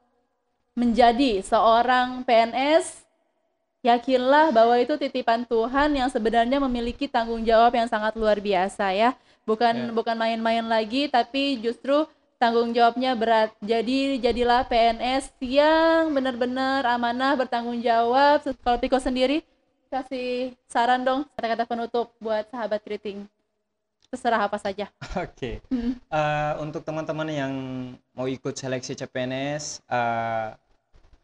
menjadi 0.77 1.41
seorang 1.41 2.21
PNS, 2.21 3.01
yakinlah 3.81 4.53
bahwa 4.53 4.77
itu 4.77 4.93
titipan 4.93 5.41
Tuhan 5.41 5.97
yang 5.97 6.09
sebenarnya 6.13 6.61
memiliki 6.61 7.09
tanggung 7.09 7.41
jawab 7.41 7.73
yang 7.73 7.89
sangat 7.89 8.13
luar 8.13 8.37
biasa 8.37 8.93
ya. 8.93 9.17
Bukan 9.41 9.73
Ya. 9.73 9.91
bukan 9.95 10.13
main-main 10.13 10.61
lagi 10.61 11.09
tapi 11.09 11.57
justru 11.57 12.05
tanggung 12.37 12.69
jawabnya 12.77 13.17
berat. 13.17 13.49
Jadi 13.63 14.21
jadilah 14.21 14.67
PNS 14.69 15.33
yang 15.41 16.13
benar-benar 16.13 16.85
amanah, 16.85 17.33
bertanggung 17.33 17.81
jawab. 17.81 18.45
Kalau 18.61 18.77
Piko 18.77 19.01
sendiri 19.01 19.41
kasih 19.87 20.51
saran 20.67 21.01
dong 21.01 21.23
kata-kata 21.33 21.63
penutup 21.65 22.13
buat 22.21 22.45
sahabat 22.53 22.83
kriting. 22.85 23.25
Terserah 24.07 24.45
apa 24.45 24.59
saja. 24.61 24.87
Oke. 25.25 25.59
Hmm. 25.71 25.95
Eh, 25.97 26.53
untuk 26.61 26.83
teman-teman 26.83 27.27
yang 27.27 27.53
mau 28.13 28.27
ikut 28.27 28.53
seleksi 28.53 28.95
CPNS, 28.95 29.83
eh, 29.83 30.47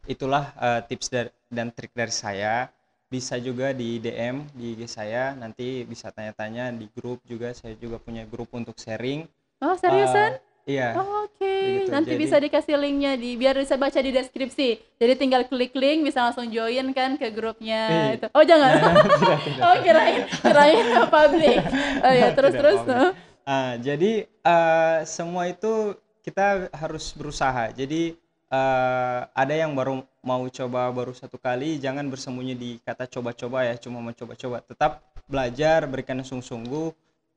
itulah 0.06 0.52
eh, 0.54 0.80
tips 0.86 1.06
dar- 1.08 1.32
dan 1.48 1.68
trik 1.68 1.92
dari 1.92 2.10
saya. 2.10 2.68
Bisa 3.04 3.38
juga 3.38 3.70
di 3.70 3.96
DM 3.96 4.42
di 4.50 4.74
IG 4.74 4.90
saya, 4.90 5.32
nanti 5.32 5.84
bisa 5.84 6.10
tanya-tanya 6.10 6.70
di 6.70 6.90
grup 6.90 7.22
juga. 7.22 7.52
Saya 7.52 7.74
juga 7.74 7.96
punya 7.96 8.24
grup 8.24 8.50
untuk 8.50 8.74
sharing. 8.74 9.22
Oh, 9.62 9.74
seriusan? 9.74 10.34
Eh, 10.66 10.74
iya. 10.74 10.98
Oh, 10.98 11.22
Oke, 11.24 11.46
Begitu, 11.46 11.90
nanti 11.90 12.10
jadi- 12.10 12.20
bisa 12.20 12.36
dikasih 12.38 12.74
linknya 12.74 13.12
di 13.14 13.34
biar 13.34 13.54
bisa 13.54 13.74
baca 13.74 13.96
di 13.96 14.10
deskripsi. 14.10 14.68
Jadi 14.96 15.12
tinggal 15.14 15.42
klik 15.44 15.74
link 15.74 16.02
bisa 16.02 16.22
langsung 16.22 16.46
join 16.48 16.90
kan 16.90 17.14
ke 17.14 17.30
grupnya 17.30 17.80
Eh. 17.86 18.08
itu. 18.18 18.26
Oh 18.30 18.42
jangan. 18.42 18.70
tidak, 18.78 19.38
tidak. 19.42 19.62
oh 19.62 19.76
kirain 19.80 20.20
kirain 20.40 20.86
public. 21.06 21.58
Oh 22.00 22.12
ya 22.12 22.28
terus 22.32 22.50
Tidak 22.50 22.62
terus. 22.62 22.78
public. 22.80 23.14
Ah, 23.44 23.72
jadi 23.76 24.12
eh, 24.26 24.98
semua 25.04 25.44
itu 25.46 25.94
kita 26.20 26.66
harus 26.72 27.12
berusaha. 27.12 27.70
Jadi 27.70 28.16
eh, 28.54 29.20
ada 29.34 29.54
yang 29.54 29.74
baru 29.74 30.06
mau 30.22 30.46
coba 30.46 30.88
baru 30.94 31.12
satu 31.12 31.36
kali, 31.36 31.82
jangan 31.82 32.06
bersembunyi 32.06 32.54
di 32.54 32.70
kata 32.80 33.10
coba-coba 33.10 33.66
ya, 33.66 33.74
cuma 33.76 33.98
mau 33.98 34.14
coba-coba. 34.14 34.62
Tetap 34.62 35.02
belajar, 35.26 35.84
berikan 35.90 36.22
sungguh-sungguh. 36.22 36.88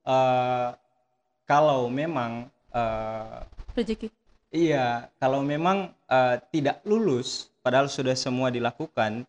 Eh, 0.07 0.69
kalau 1.49 1.89
memang 1.89 2.47
eh, 2.71 3.39
Rezeki. 3.73 4.07
iya, 4.53 5.09
kalau 5.17 5.41
memang 5.41 5.91
eh, 6.07 6.35
tidak 6.53 6.81
lulus, 6.85 7.49
padahal 7.65 7.89
sudah 7.89 8.15
semua 8.15 8.53
dilakukan, 8.53 9.25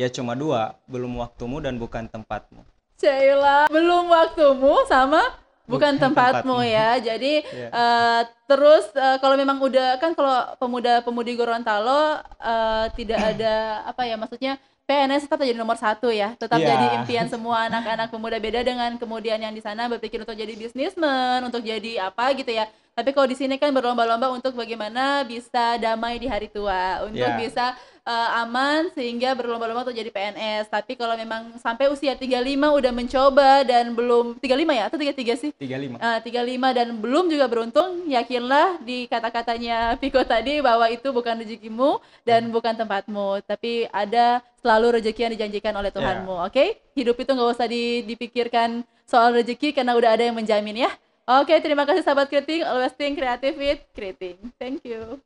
ya 0.00 0.08
cuma 0.10 0.32
dua, 0.34 0.74
belum 0.88 1.20
waktumu 1.20 1.60
dan 1.60 1.76
bukan 1.76 2.08
tempatmu. 2.08 2.64
Sheila, 2.96 3.68
belum 3.68 4.08
waktumu 4.08 4.88
sama 4.88 5.20
bukan 5.66 5.92
tempatmu 5.98 6.62
ya. 6.62 6.96
Jadi 6.98 7.42
Iya. 7.46 7.68
eh, 7.70 8.20
terus 8.46 8.86
eh, 8.94 9.18
kalau 9.18 9.34
memang 9.34 9.58
udah 9.58 9.98
kan 9.98 10.14
kalau 10.14 10.34
pemuda-pemudi 10.56 11.34
Gorontalo 11.34 12.18
eh, 12.38 12.86
tidak 12.94 13.20
ada 13.34 13.54
apa 13.84 14.02
ya 14.02 14.14
maksudnya 14.14 14.54
PNS 14.86 15.26
tetap 15.26 15.42
jadi 15.42 15.58
nomor 15.58 15.74
satu 15.74 16.14
ya, 16.14 16.38
tetap 16.38 16.62
Iya. 16.62 16.70
jadi 16.70 16.86
impian 17.02 17.26
semua 17.26 17.66
anak-anak 17.66 18.06
pemuda 18.06 18.38
beda 18.38 18.62
dengan 18.62 18.94
kemudian 18.94 19.36
yang 19.36 19.50
di 19.50 19.58
sana 19.58 19.90
berpikir 19.90 20.22
untuk 20.22 20.38
jadi 20.38 20.54
bisnismen, 20.54 21.42
untuk 21.42 21.58
jadi 21.60 22.06
apa 22.06 22.30
gitu 22.32 22.54
ya. 22.54 22.64
Tapi 22.94 23.10
kalau 23.10 23.26
di 23.26 23.34
sini 23.34 23.58
kan 23.58 23.74
berlomba-lomba 23.74 24.30
untuk 24.30 24.54
bagaimana 24.54 25.26
bisa 25.26 25.74
damai 25.76 26.16
di 26.16 26.30
hari 26.30 26.46
tua, 26.48 27.02
untuk 27.02 27.18
Iya. 27.18 27.34
bisa 27.36 27.74
eh, 28.06 28.40
aman 28.40 28.86
sehingga 28.94 29.34
berlomba-lomba 29.34 29.82
untuk 29.82 29.98
jadi 29.98 30.08
PNS. 30.08 30.70
Tapi 30.70 30.94
kalau 30.94 31.18
memang 31.18 31.58
sampai 31.58 31.90
usia 31.90 32.14
35 32.14 32.38
udah 32.70 32.92
mencoba 32.94 33.66
dan 33.66 33.90
belum 33.92 34.38
35 34.38 34.72
ya 34.72 34.84
atau 34.86 34.96
33 34.96 35.34
sih? 35.34 35.50
35 35.52 35.98
Eh, 35.98 36.18
35 36.22 36.70
dan 36.70 36.88
belum 36.96 37.26
juga 37.26 37.46
beruntung, 37.46 38.06
yakinlah 38.06 38.78
di 38.80 39.04
kata-katanya 39.06 39.98
Piko 39.98 40.22
tadi 40.22 40.62
bahwa 40.62 40.86
itu 40.86 41.10
bukan 41.10 41.42
rezekimu 41.42 41.98
dan 42.22 42.46
bukan 42.48 42.72
tempatmu, 42.72 43.42
tapi 43.42 43.90
ada 43.90 44.38
selalu 44.62 45.02
rezeki 45.02 45.20
yang 45.26 45.32
dijanjikan 45.34 45.74
oleh 45.74 45.90
Tuhanmu, 45.90 46.46
oke? 46.46 46.64
Hidup 46.94 47.16
itu 47.18 47.30
nggak 47.30 47.50
usah 47.52 47.66
di- 47.66 48.02
dipikirkan 48.02 48.80
soal 49.02 49.34
rezeki 49.34 49.70
karena 49.70 49.94
udah 49.94 50.14
ada 50.14 50.22
yang 50.22 50.34
menjamin 50.34 50.86
ya. 50.86 50.90
Oke, 51.26 51.58
terima 51.58 51.82
kasih 51.82 52.06
sahabat 52.06 52.30
Kriting, 52.30 52.62
always 52.62 52.94
think 52.94 53.18
creative 53.18 53.58
with 53.58 53.82
Kriting. 53.90 54.38
Thank 54.62 54.86
you. 54.86 55.18